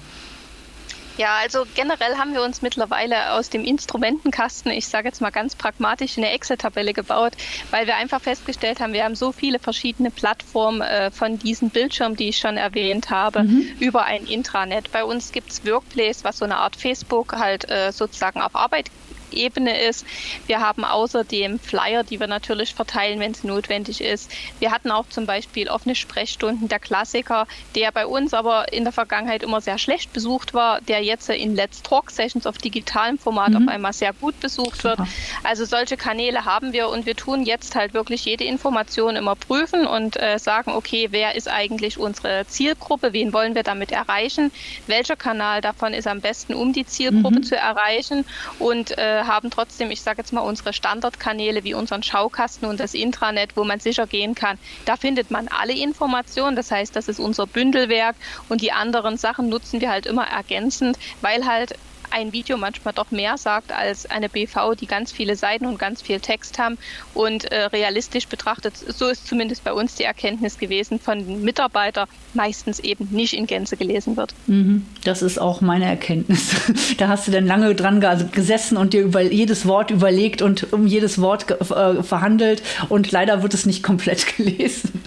Ja, 1.17 1.37
also 1.41 1.65
generell 1.75 2.17
haben 2.17 2.33
wir 2.33 2.41
uns 2.41 2.61
mittlerweile 2.61 3.33
aus 3.33 3.49
dem 3.49 3.63
Instrumentenkasten, 3.63 4.71
ich 4.71 4.87
sage 4.87 5.07
jetzt 5.07 5.21
mal 5.21 5.29
ganz 5.29 5.55
pragmatisch, 5.55 6.17
eine 6.17 6.31
Excel-Tabelle 6.31 6.93
gebaut, 6.93 7.33
weil 7.69 7.85
wir 7.85 7.95
einfach 7.95 8.21
festgestellt 8.21 8.79
haben, 8.79 8.93
wir 8.93 9.03
haben 9.03 9.15
so 9.15 9.31
viele 9.31 9.59
verschiedene 9.59 10.09
Plattformen 10.09 10.81
äh, 10.81 11.11
von 11.11 11.37
diesen 11.37 11.69
Bildschirmen, 11.69 12.15
die 12.15 12.29
ich 12.29 12.37
schon 12.37 12.57
erwähnt 12.57 13.11
habe, 13.11 13.43
mhm. 13.43 13.67
über 13.79 14.05
ein 14.05 14.25
Intranet. 14.25 14.91
Bei 14.91 15.03
uns 15.03 15.31
gibt 15.31 15.51
es 15.51 15.65
Workplace, 15.65 16.23
was 16.23 16.39
so 16.39 16.45
eine 16.45 16.57
Art 16.57 16.75
Facebook 16.75 17.33
halt 17.33 17.69
äh, 17.69 17.91
sozusagen 17.91 18.41
auf 18.41 18.55
Arbeit 18.55 18.89
Ebene 19.35 19.79
ist. 19.81 20.05
Wir 20.47 20.59
haben 20.59 20.85
außerdem 20.85 21.59
Flyer, 21.59 22.03
die 22.03 22.19
wir 22.19 22.27
natürlich 22.27 22.73
verteilen, 22.73 23.19
wenn 23.19 23.31
es 23.31 23.43
notwendig 23.43 24.01
ist. 24.01 24.31
Wir 24.59 24.71
hatten 24.71 24.91
auch 24.91 25.07
zum 25.09 25.25
Beispiel 25.25 25.69
offene 25.69 25.95
Sprechstunden, 25.95 26.67
der 26.67 26.79
Klassiker, 26.79 27.47
der 27.75 27.91
bei 27.91 28.05
uns 28.05 28.33
aber 28.33 28.71
in 28.71 28.83
der 28.83 28.93
Vergangenheit 28.93 29.43
immer 29.43 29.61
sehr 29.61 29.77
schlecht 29.77 30.13
besucht 30.13 30.53
war, 30.53 30.81
der 30.81 31.03
jetzt 31.03 31.29
in 31.29 31.55
Let's 31.55 31.81
Talk 31.81 32.11
Sessions 32.11 32.45
auf 32.45 32.57
digitalem 32.57 33.17
Format 33.17 33.49
mhm. 33.49 33.67
auf 33.67 33.73
einmal 33.73 33.93
sehr 33.93 34.13
gut 34.13 34.39
besucht 34.39 34.81
Super. 34.81 34.97
wird. 34.97 35.09
Also 35.43 35.65
solche 35.65 35.97
Kanäle 35.97 36.45
haben 36.45 36.73
wir 36.73 36.89
und 36.89 37.05
wir 37.05 37.15
tun 37.15 37.43
jetzt 37.43 37.75
halt 37.75 37.93
wirklich 37.93 38.25
jede 38.25 38.43
Information 38.43 39.15
immer 39.15 39.35
prüfen 39.35 39.85
und 39.85 40.21
äh, 40.21 40.37
sagen, 40.39 40.71
okay, 40.71 41.07
wer 41.11 41.35
ist 41.35 41.47
eigentlich 41.47 41.97
unsere 41.97 42.45
Zielgruppe, 42.47 43.13
wen 43.13 43.33
wollen 43.33 43.55
wir 43.55 43.63
damit 43.63 43.91
erreichen, 43.91 44.51
welcher 44.87 45.15
Kanal 45.15 45.61
davon 45.61 45.93
ist 45.93 46.07
am 46.07 46.21
besten, 46.21 46.53
um 46.53 46.73
die 46.73 46.85
Zielgruppe 46.85 47.39
mhm. 47.39 47.43
zu 47.43 47.55
erreichen 47.55 48.25
und 48.59 48.97
äh, 48.97 49.22
haben 49.27 49.49
trotzdem, 49.51 49.91
ich 49.91 50.01
sage 50.01 50.19
jetzt 50.19 50.33
mal, 50.33 50.41
unsere 50.41 50.73
Standardkanäle 50.73 51.63
wie 51.63 51.73
unseren 51.73 52.03
Schaukasten 52.03 52.67
und 52.67 52.79
das 52.79 52.93
Intranet, 52.93 53.55
wo 53.55 53.63
man 53.63 53.79
sicher 53.79 54.07
gehen 54.07 54.35
kann. 54.35 54.57
Da 54.85 54.95
findet 54.95 55.31
man 55.31 55.47
alle 55.47 55.73
Informationen. 55.73 56.55
Das 56.55 56.71
heißt, 56.71 56.95
das 56.95 57.07
ist 57.07 57.19
unser 57.19 57.47
Bündelwerk 57.47 58.15
und 58.49 58.61
die 58.61 58.71
anderen 58.71 59.17
Sachen 59.17 59.49
nutzen 59.49 59.81
wir 59.81 59.89
halt 59.89 60.05
immer 60.05 60.25
ergänzend, 60.27 60.97
weil 61.21 61.45
halt 61.45 61.75
ein 62.13 62.31
Video 62.31 62.57
manchmal 62.57 62.93
doch 62.93 63.11
mehr 63.11 63.37
sagt 63.37 63.71
als 63.71 64.05
eine 64.05 64.29
BV, 64.29 64.75
die 64.79 64.85
ganz 64.85 65.11
viele 65.11 65.35
Seiten 65.35 65.65
und 65.65 65.79
ganz 65.79 66.01
viel 66.01 66.19
Text 66.19 66.59
haben. 66.59 66.77
Und 67.13 67.51
äh, 67.51 67.65
realistisch 67.65 68.27
betrachtet, 68.27 68.75
so 68.77 69.07
ist 69.07 69.27
zumindest 69.27 69.63
bei 69.63 69.73
uns 69.73 69.95
die 69.95 70.03
Erkenntnis 70.03 70.57
gewesen, 70.57 70.99
von 70.99 71.43
Mitarbeitern 71.43 72.07
meistens 72.33 72.79
eben 72.79 73.07
nicht 73.11 73.33
in 73.33 73.47
Gänze 73.47 73.77
gelesen 73.77 74.15
wird. 74.15 74.33
Mhm. 74.47 74.85
Das 75.03 75.21
ist 75.21 75.39
auch 75.39 75.61
meine 75.61 75.85
Erkenntnis. 75.85 76.51
da 76.97 77.07
hast 77.07 77.27
du 77.27 77.31
dann 77.31 77.45
lange 77.45 77.75
dran 77.75 77.99
gesessen 78.31 78.77
und 78.77 78.93
dir 78.93 79.01
über 79.01 79.21
jedes 79.21 79.67
Wort 79.67 79.91
überlegt 79.91 80.41
und 80.41 80.71
um 80.71 80.87
jedes 80.87 81.19
Wort 81.19 81.49
äh, 81.49 82.03
verhandelt 82.03 82.61
und 82.89 83.11
leider 83.11 83.41
wird 83.41 83.53
es 83.53 83.65
nicht 83.65 83.83
komplett 83.83 84.37
gelesen. 84.37 85.01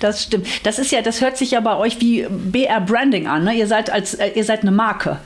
Das 0.00 0.24
stimmt. 0.24 0.46
Das 0.64 0.78
ist 0.78 0.90
ja, 0.90 1.02
das 1.02 1.20
hört 1.20 1.36
sich 1.36 1.52
ja 1.52 1.60
bei 1.60 1.76
euch 1.76 2.00
wie 2.00 2.26
BR 2.28 2.80
Branding 2.80 3.26
an. 3.26 3.44
Ne? 3.44 3.54
Ihr 3.54 3.66
seid 3.66 3.90
als, 3.90 4.14
äh, 4.14 4.30
ihr 4.34 4.44
seid 4.44 4.62
eine 4.62 4.70
Marke. 4.70 5.18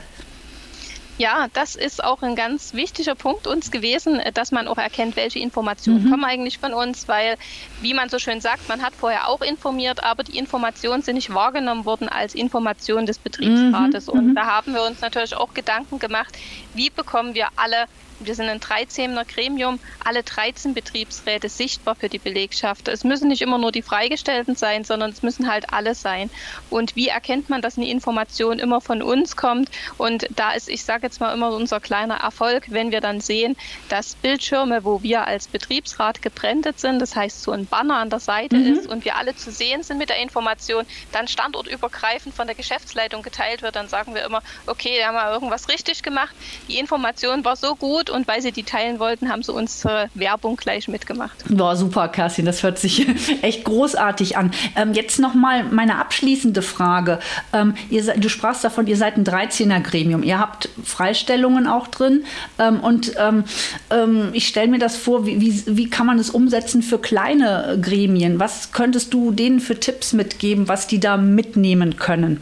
Ja, 1.17 1.47
das 1.53 1.75
ist 1.75 2.03
auch 2.03 2.21
ein 2.23 2.35
ganz 2.35 2.73
wichtiger 2.73 3.15
Punkt 3.15 3.47
uns 3.47 3.71
gewesen, 3.71 4.19
äh, 4.19 4.31
dass 4.31 4.51
man 4.51 4.67
auch 4.67 4.77
erkennt, 4.77 5.15
welche 5.15 5.39
Informationen 5.39 6.03
mhm. 6.03 6.11
kommen 6.11 6.25
eigentlich 6.25 6.59
von 6.59 6.73
uns, 6.73 7.07
weil, 7.07 7.37
wie 7.81 7.93
man 7.93 8.09
so 8.09 8.19
schön 8.19 8.41
sagt, 8.41 8.67
man 8.67 8.81
hat 8.81 8.93
vorher 8.93 9.29
auch 9.29 9.41
informiert, 9.41 10.03
aber 10.03 10.23
die 10.23 10.37
Informationen 10.37 11.03
sind 11.03 11.15
nicht 11.15 11.33
wahrgenommen 11.33 11.85
worden 11.85 12.09
als 12.09 12.35
Information 12.35 13.05
des 13.05 13.17
Betriebsrates. 13.17 14.07
Mhm. 14.07 14.13
Und 14.13 14.27
mhm. 14.27 14.35
da 14.35 14.45
haben 14.45 14.73
wir 14.73 14.83
uns 14.83 14.99
natürlich 15.01 15.35
auch 15.35 15.53
Gedanken 15.53 15.99
gemacht, 15.99 16.37
wie 16.75 16.89
bekommen 16.89 17.33
wir 17.33 17.47
alle 17.55 17.87
wir 18.19 18.35
sind 18.35 18.49
ein 18.49 18.59
13er 18.59 19.25
Gremium, 19.25 19.79
alle 20.03 20.23
13 20.23 20.73
Betriebsräte 20.73 21.49
sichtbar 21.49 21.95
für 21.95 22.09
die 22.09 22.19
Belegschaft. 22.19 22.87
Es 22.87 23.03
müssen 23.03 23.27
nicht 23.27 23.41
immer 23.41 23.57
nur 23.57 23.71
die 23.71 23.81
Freigestellten 23.81 24.55
sein, 24.55 24.83
sondern 24.83 25.11
es 25.11 25.21
müssen 25.21 25.51
halt 25.51 25.73
alle 25.73 25.95
sein. 25.95 26.29
Und 26.69 26.95
wie 26.95 27.09
erkennt 27.09 27.49
man, 27.49 27.61
dass 27.61 27.77
eine 27.77 27.89
Information 27.89 28.59
immer 28.59 28.81
von 28.81 29.01
uns 29.01 29.35
kommt? 29.35 29.69
Und 29.97 30.27
da 30.35 30.51
ist, 30.51 30.69
ich 30.69 30.83
sage 30.83 31.03
jetzt 31.03 31.19
mal 31.19 31.33
immer 31.33 31.49
unser 31.49 31.79
kleiner 31.79 32.15
Erfolg, 32.15 32.65
wenn 32.69 32.91
wir 32.91 33.01
dann 33.01 33.21
sehen, 33.21 33.55
dass 33.89 34.15
Bildschirme, 34.15 34.83
wo 34.83 35.03
wir 35.03 35.27
als 35.27 35.47
Betriebsrat 35.47 36.21
gebrandet 36.21 36.79
sind, 36.79 36.99
das 36.99 37.15
heißt 37.15 37.43
so 37.43 37.51
ein 37.51 37.65
Banner 37.65 37.97
an 37.97 38.09
der 38.09 38.19
Seite 38.19 38.55
mhm. 38.55 38.73
ist 38.73 38.87
und 38.87 39.05
wir 39.05 39.17
alle 39.17 39.35
zu 39.35 39.51
sehen 39.51 39.83
sind 39.83 39.97
mit 39.97 40.09
der 40.09 40.19
Information, 40.19 40.85
dann 41.11 41.27
standortübergreifend 41.27 42.33
von 42.33 42.47
der 42.47 42.55
Geschäftsleitung 42.55 43.23
geteilt 43.23 43.61
wird, 43.61 43.75
dann 43.75 43.89
sagen 43.89 44.15
wir 44.15 44.23
immer, 44.23 44.41
okay, 44.67 44.97
da 44.99 45.07
haben 45.07 45.15
wir 45.15 45.33
irgendwas 45.33 45.67
richtig 45.69 46.01
gemacht. 46.03 46.35
Die 46.67 46.79
Information 46.79 47.45
war 47.45 47.55
so 47.55 47.75
gut, 47.75 48.09
und 48.09 48.27
weil 48.27 48.41
sie 48.41 48.51
die 48.51 48.63
teilen 48.63 48.99
wollten, 48.99 49.29
haben 49.29 49.43
sie 49.43 49.53
unsere 49.53 50.09
Werbung 50.13 50.55
gleich 50.55 50.87
mitgemacht. 50.87 51.43
Boah, 51.49 51.75
super, 51.75 52.07
Kerstin, 52.07 52.45
das 52.45 52.63
hört 52.63 52.79
sich 52.79 53.07
echt 53.41 53.63
großartig 53.63 54.37
an. 54.37 54.51
Ähm, 54.75 54.93
jetzt 54.93 55.19
nochmal 55.19 55.63
meine 55.63 55.97
abschließende 55.97 56.61
Frage. 56.61 57.19
Ähm, 57.53 57.75
ihr, 57.89 58.03
du 58.15 58.29
sprachst 58.29 58.63
davon, 58.63 58.87
ihr 58.87 58.97
seid 58.97 59.17
ein 59.17 59.25
13er-Gremium. 59.25 60.23
Ihr 60.23 60.39
habt 60.39 60.69
Freistellungen 60.83 61.67
auch 61.67 61.87
drin 61.87 62.25
ähm, 62.59 62.79
und 62.79 63.13
ähm, 63.17 63.43
ähm, 63.91 64.29
ich 64.33 64.47
stelle 64.47 64.67
mir 64.67 64.79
das 64.79 64.95
vor, 64.95 65.25
wie, 65.25 65.41
wie, 65.41 65.63
wie 65.67 65.89
kann 65.89 66.05
man 66.05 66.19
es 66.19 66.29
umsetzen 66.29 66.81
für 66.81 66.99
kleine 66.99 67.77
Gremien? 67.81 68.39
Was 68.39 68.71
könntest 68.71 69.13
du 69.13 69.31
denen 69.31 69.59
für 69.59 69.79
Tipps 69.79 70.13
mitgeben, 70.13 70.67
was 70.67 70.87
die 70.87 70.99
da 70.99 71.17
mitnehmen 71.17 71.97
können? 71.97 72.41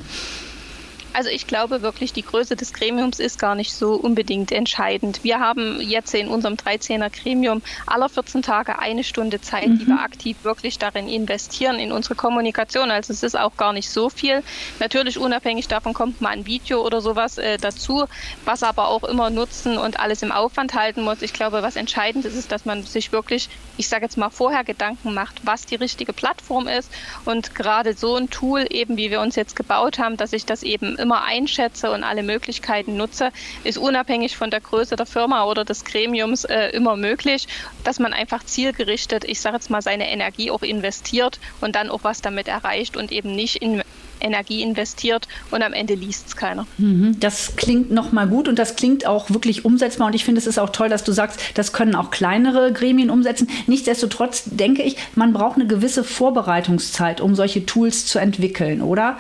Also 1.14 1.30
ich 1.30 1.46
glaube 1.46 1.84
wirklich, 1.84 2.12
die 2.12 2.24
Größe 2.24 2.56
des 2.56 2.74
Gremiums 2.74 3.20
ist 3.20 3.38
gar 3.38 3.54
nicht 3.54 3.74
so 3.74 3.94
unbedingt 3.94 4.52
entscheidend. 4.52 5.24
Wir 5.24 5.40
haben 5.40 5.80
jetzt 5.80 6.14
in 6.16 6.28
unserem 6.28 6.56
13er 6.56 7.10
Gremium 7.12 7.62
aller 7.86 8.10
14 8.10 8.42
Tage 8.42 8.80
eine 8.80 9.04
Stunde 9.04 9.40
Zeit, 9.40 9.68
mhm. 9.68 9.80
die 9.80 9.88
wir 9.88 10.00
aktiv 10.00 10.38
wirklich 10.44 10.80
darin 10.80 11.08
investieren, 11.08 11.78
in 11.78 11.92
unsere 11.92 12.16
Kommunikation. 12.16 12.90
Also 12.90 13.14
es 13.14 13.22
ist 13.22 13.38
auch 13.38 13.56
gar 13.58 13.74
nicht 13.74 13.90
so 13.90 14.10
viel. 14.10 14.42
Natürlich 14.80 15.20
unabhängig 15.20 15.68
davon 15.68 15.94
kommt 15.94 16.20
mal 16.20 16.30
ein 16.30 16.48
Video 16.48 16.84
oder 16.84 17.00
sowas 17.00 17.38
äh, 17.38 17.58
dazu, 17.58 18.06
was 18.46 18.64
aber 18.64 18.88
auch 18.88 19.04
immer 19.04 19.30
nutzen 19.30 19.78
und 19.78 20.00
alles 20.00 20.24
im 20.24 20.32
Aufwand 20.32 20.74
halten 20.74 21.04
muss. 21.04 21.22
Ich 21.22 21.34
glaube, 21.34 21.62
was 21.62 21.76
entscheidend 21.76 22.26
ist, 22.26 22.36
ist, 22.36 22.52
dass 22.52 22.66
man 22.66 22.84
sich 22.84 23.12
wirklich, 23.12 23.50
ich 23.78 23.88
sage 23.88 24.06
jetzt 24.06 24.18
mal, 24.18 24.32
vorher 24.32 24.64
Gedanken 24.64 25.14
macht, 25.14 25.46
was 25.46 25.68
die 25.68 25.76
richtige 25.76 26.14
Plattform 26.14 26.68
ist 26.68 26.92
und 27.26 27.54
gerade 27.54 27.94
so 27.94 28.16
ein 28.16 28.32
Tool 28.32 28.66
eben, 28.70 28.98
wie 28.98 29.12
wir 29.12 29.22
uns 29.22 29.36
jetzt 29.36 29.56
gebaut 29.56 30.00
haben, 30.00 30.18
dass 30.18 30.34
ich 30.34 30.46
das 30.46 30.64
eben 30.64 30.98
immer 31.04 31.24
einschätze 31.24 31.92
und 31.92 32.04
alle 32.04 32.24
Möglichkeiten 32.24 32.98
nutze, 32.98 33.30
ist 33.64 33.78
unabhängig 33.78 34.36
von 34.38 34.50
der 34.50 34.62
Größe 34.62 34.96
der 34.96 35.06
Firma 35.06 35.44
oder 35.46 35.66
des 35.66 35.84
Gremiums 35.86 36.46
äh, 36.46 36.70
immer 36.70 36.96
möglich, 36.96 37.48
dass 37.84 38.00
man 38.00 38.14
einfach 38.14 38.44
zielgerichtet, 38.44 39.26
ich 39.26 39.40
sage 39.40 39.58
jetzt 39.58 39.70
mal, 39.70 39.82
seine 39.82 40.10
Energie 40.10 40.50
auch 40.50 40.64
investiert 40.64 41.40
und 41.62 41.76
dann 41.76 41.90
auch 41.90 42.04
was 42.04 42.22
damit 42.22 42.48
erreicht 42.48 42.98
und 42.98 43.12
eben 43.12 43.36
nicht 43.36 43.58
in 43.58 43.84
Energie 44.24 44.62
investiert 44.62 45.28
und 45.52 45.62
am 45.62 45.74
Ende 45.74 45.94
liest 45.96 46.28
es 46.28 46.36
keiner. 46.36 46.66
Mhm, 46.78 47.20
das 47.20 47.56
klingt 47.56 47.92
nochmal 47.92 48.28
gut 48.28 48.48
und 48.48 48.58
das 48.58 48.76
klingt 48.76 49.06
auch 49.06 49.30
wirklich 49.30 49.66
umsetzbar 49.66 50.08
und 50.08 50.16
ich 50.16 50.24
finde 50.26 50.40
es 50.40 50.48
ist 50.48 50.58
auch 50.58 50.70
toll, 50.70 50.90
dass 50.90 51.04
du 51.04 51.12
sagst, 51.12 51.40
das 51.56 51.74
können 51.74 51.96
auch 51.96 52.10
kleinere 52.10 52.72
Gremien 52.72 53.10
umsetzen. 53.10 53.50
Nichtsdestotrotz 53.68 54.44
denke 54.46 54.82
ich, 54.82 54.96
man 55.16 55.34
braucht 55.34 55.58
eine 55.58 55.68
gewisse 55.68 56.04
Vorbereitungszeit, 56.04 57.22
um 57.22 57.36
solche 57.36 57.66
Tools 57.66 58.06
zu 58.06 58.20
entwickeln, 58.20 58.82
oder? 58.82 59.18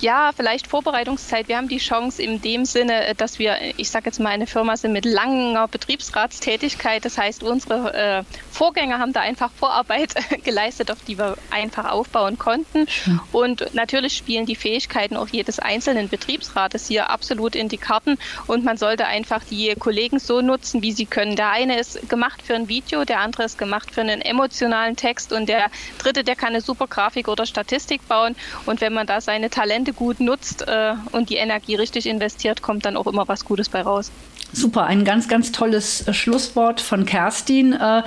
Ja, 0.00 0.30
vielleicht 0.36 0.68
Vorbereitungszeit. 0.68 1.48
Wir 1.48 1.56
haben 1.56 1.66
die 1.66 1.78
Chance 1.78 2.22
in 2.22 2.40
dem 2.40 2.64
Sinne, 2.64 3.06
äh, 3.06 3.14
dass 3.16 3.40
wir, 3.40 3.56
ich 3.76 3.90
sage 3.90 4.06
jetzt 4.06 4.20
mal, 4.20 4.30
eine 4.30 4.46
Firma 4.46 4.76
sind 4.76 4.92
mit 4.92 5.04
langer 5.04 5.66
Betriebsratstätigkeit. 5.66 7.04
Das 7.04 7.18
heißt, 7.18 7.42
unsere 7.42 7.94
äh, 7.94 8.22
Vorgänger 8.52 9.00
haben 9.00 9.12
da 9.12 9.20
einfach 9.20 9.50
Vorarbeit 9.50 10.14
geleistet, 10.44 10.92
auf 10.92 10.98
die 11.06 11.18
wir 11.18 11.36
einfach 11.50 11.90
aufbauen 11.90 12.38
konnten. 12.38 12.86
Und 13.32 13.74
natürlich 13.74 14.16
spielen 14.16 14.46
die 14.46 14.54
Fähigkeiten 14.54 15.16
auch 15.16 15.28
jedes 15.28 15.58
einzelnen 15.58 16.08
Betriebsrates 16.08 16.86
hier 16.86 17.10
absolut 17.10 17.56
in 17.56 17.68
die 17.68 17.78
Karten. 17.78 18.18
Und 18.46 18.64
man 18.64 18.76
sollte 18.76 19.06
einfach 19.06 19.42
die 19.42 19.74
Kollegen 19.76 20.20
so 20.20 20.40
nutzen, 20.40 20.80
wie 20.80 20.92
sie 20.92 21.06
können. 21.06 21.34
Der 21.34 21.50
eine 21.50 21.78
ist 21.78 22.08
gemacht 22.08 22.40
für 22.42 22.54
ein 22.54 22.68
Video, 22.68 23.04
der 23.04 23.18
andere 23.18 23.44
ist 23.44 23.58
gemacht 23.58 23.90
für 23.92 24.02
einen 24.02 24.20
emotionalen 24.20 24.94
Text 24.94 25.32
und 25.32 25.48
der 25.48 25.70
dritte, 25.98 26.22
der 26.22 26.36
kann 26.36 26.50
eine 26.50 26.60
super 26.60 26.86
Grafik 26.86 27.26
oder 27.26 27.46
Statistik 27.46 28.06
bauen. 28.06 28.36
Und 28.64 28.80
wenn 28.80 28.92
man 28.92 29.08
da 29.08 29.20
seine 29.20 29.50
Talente 29.50 29.87
Talente 29.88 29.92
gut 29.92 30.20
nutzt 30.20 30.66
äh, 30.66 30.94
und 31.12 31.30
die 31.30 31.36
Energie 31.36 31.74
richtig 31.74 32.06
investiert, 32.06 32.62
kommt 32.62 32.84
dann 32.84 32.96
auch 32.96 33.06
immer 33.06 33.26
was 33.28 33.44
Gutes 33.44 33.68
bei 33.68 33.82
raus. 33.82 34.10
Super, 34.50 34.84
ein 34.84 35.04
ganz, 35.04 35.28
ganz 35.28 35.52
tolles 35.52 36.06
äh, 36.08 36.14
Schlusswort 36.14 36.80
von 36.80 37.04
Kerstin. 37.04 37.74
Äh, 37.74 38.02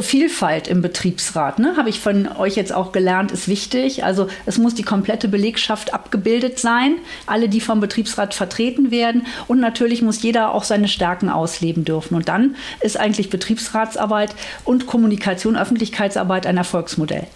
Vielfalt 0.00 0.68
im 0.68 0.82
Betriebsrat, 0.82 1.58
ne, 1.58 1.74
habe 1.76 1.88
ich 1.88 2.00
von 2.00 2.28
euch 2.28 2.56
jetzt 2.56 2.74
auch 2.74 2.92
gelernt, 2.92 3.32
ist 3.32 3.48
wichtig. 3.48 4.04
Also 4.04 4.28
es 4.44 4.58
muss 4.58 4.74
die 4.74 4.82
komplette 4.82 5.28
Belegschaft 5.28 5.94
abgebildet 5.94 6.58
sein, 6.58 6.96
alle, 7.26 7.48
die 7.48 7.60
vom 7.60 7.80
Betriebsrat 7.80 8.34
vertreten 8.34 8.90
werden. 8.90 9.26
Und 9.46 9.60
natürlich 9.60 10.02
muss 10.02 10.22
jeder 10.22 10.52
auch 10.52 10.64
seine 10.64 10.88
Stärken 10.88 11.30
ausleben 11.30 11.84
dürfen. 11.84 12.14
Und 12.14 12.28
dann 12.28 12.56
ist 12.80 12.98
eigentlich 12.98 13.30
Betriebsratsarbeit 13.30 14.34
und 14.64 14.86
Kommunikation, 14.86 15.56
Öffentlichkeitsarbeit 15.56 16.46
ein 16.46 16.58
Erfolgsmodell. 16.58 17.26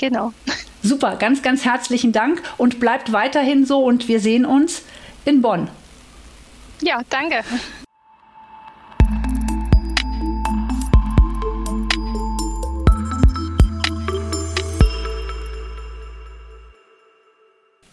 Genau. 0.00 0.32
Super, 0.82 1.16
ganz, 1.16 1.42
ganz 1.42 1.66
herzlichen 1.66 2.10
Dank 2.10 2.42
und 2.56 2.80
bleibt 2.80 3.12
weiterhin 3.12 3.66
so 3.66 3.84
und 3.84 4.08
wir 4.08 4.18
sehen 4.18 4.46
uns 4.46 4.82
in 5.26 5.42
Bonn. 5.42 5.68
Ja, 6.80 7.02
danke. 7.10 7.44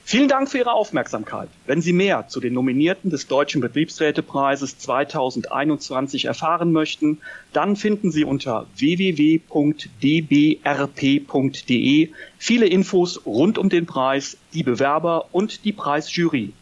Vielen 0.09 0.29
Dank 0.29 0.49
für 0.49 0.59
Ihre 0.59 0.71
Aufmerksamkeit. 0.71 1.49
Wenn 1.65 1.81
Sie 1.81 1.91
mehr 1.91 2.29
zu 2.29 2.39
den 2.39 2.53
Nominierten 2.53 3.09
des 3.09 3.27
Deutschen 3.27 3.59
Betriebsrätepreises 3.59 4.77
2021 4.77 6.23
erfahren 6.23 6.71
möchten, 6.71 7.19
dann 7.51 7.75
finden 7.75 8.09
Sie 8.09 8.23
unter 8.23 8.67
www.dbrp.de 8.77 9.41
viele 12.37 12.67
Infos 12.67 13.25
rund 13.25 13.57
um 13.57 13.67
den 13.67 13.85
Preis, 13.85 14.37
die 14.53 14.63
Bewerber 14.63 15.25
und 15.33 15.65
die 15.65 15.73
Preisjury. 15.73 16.53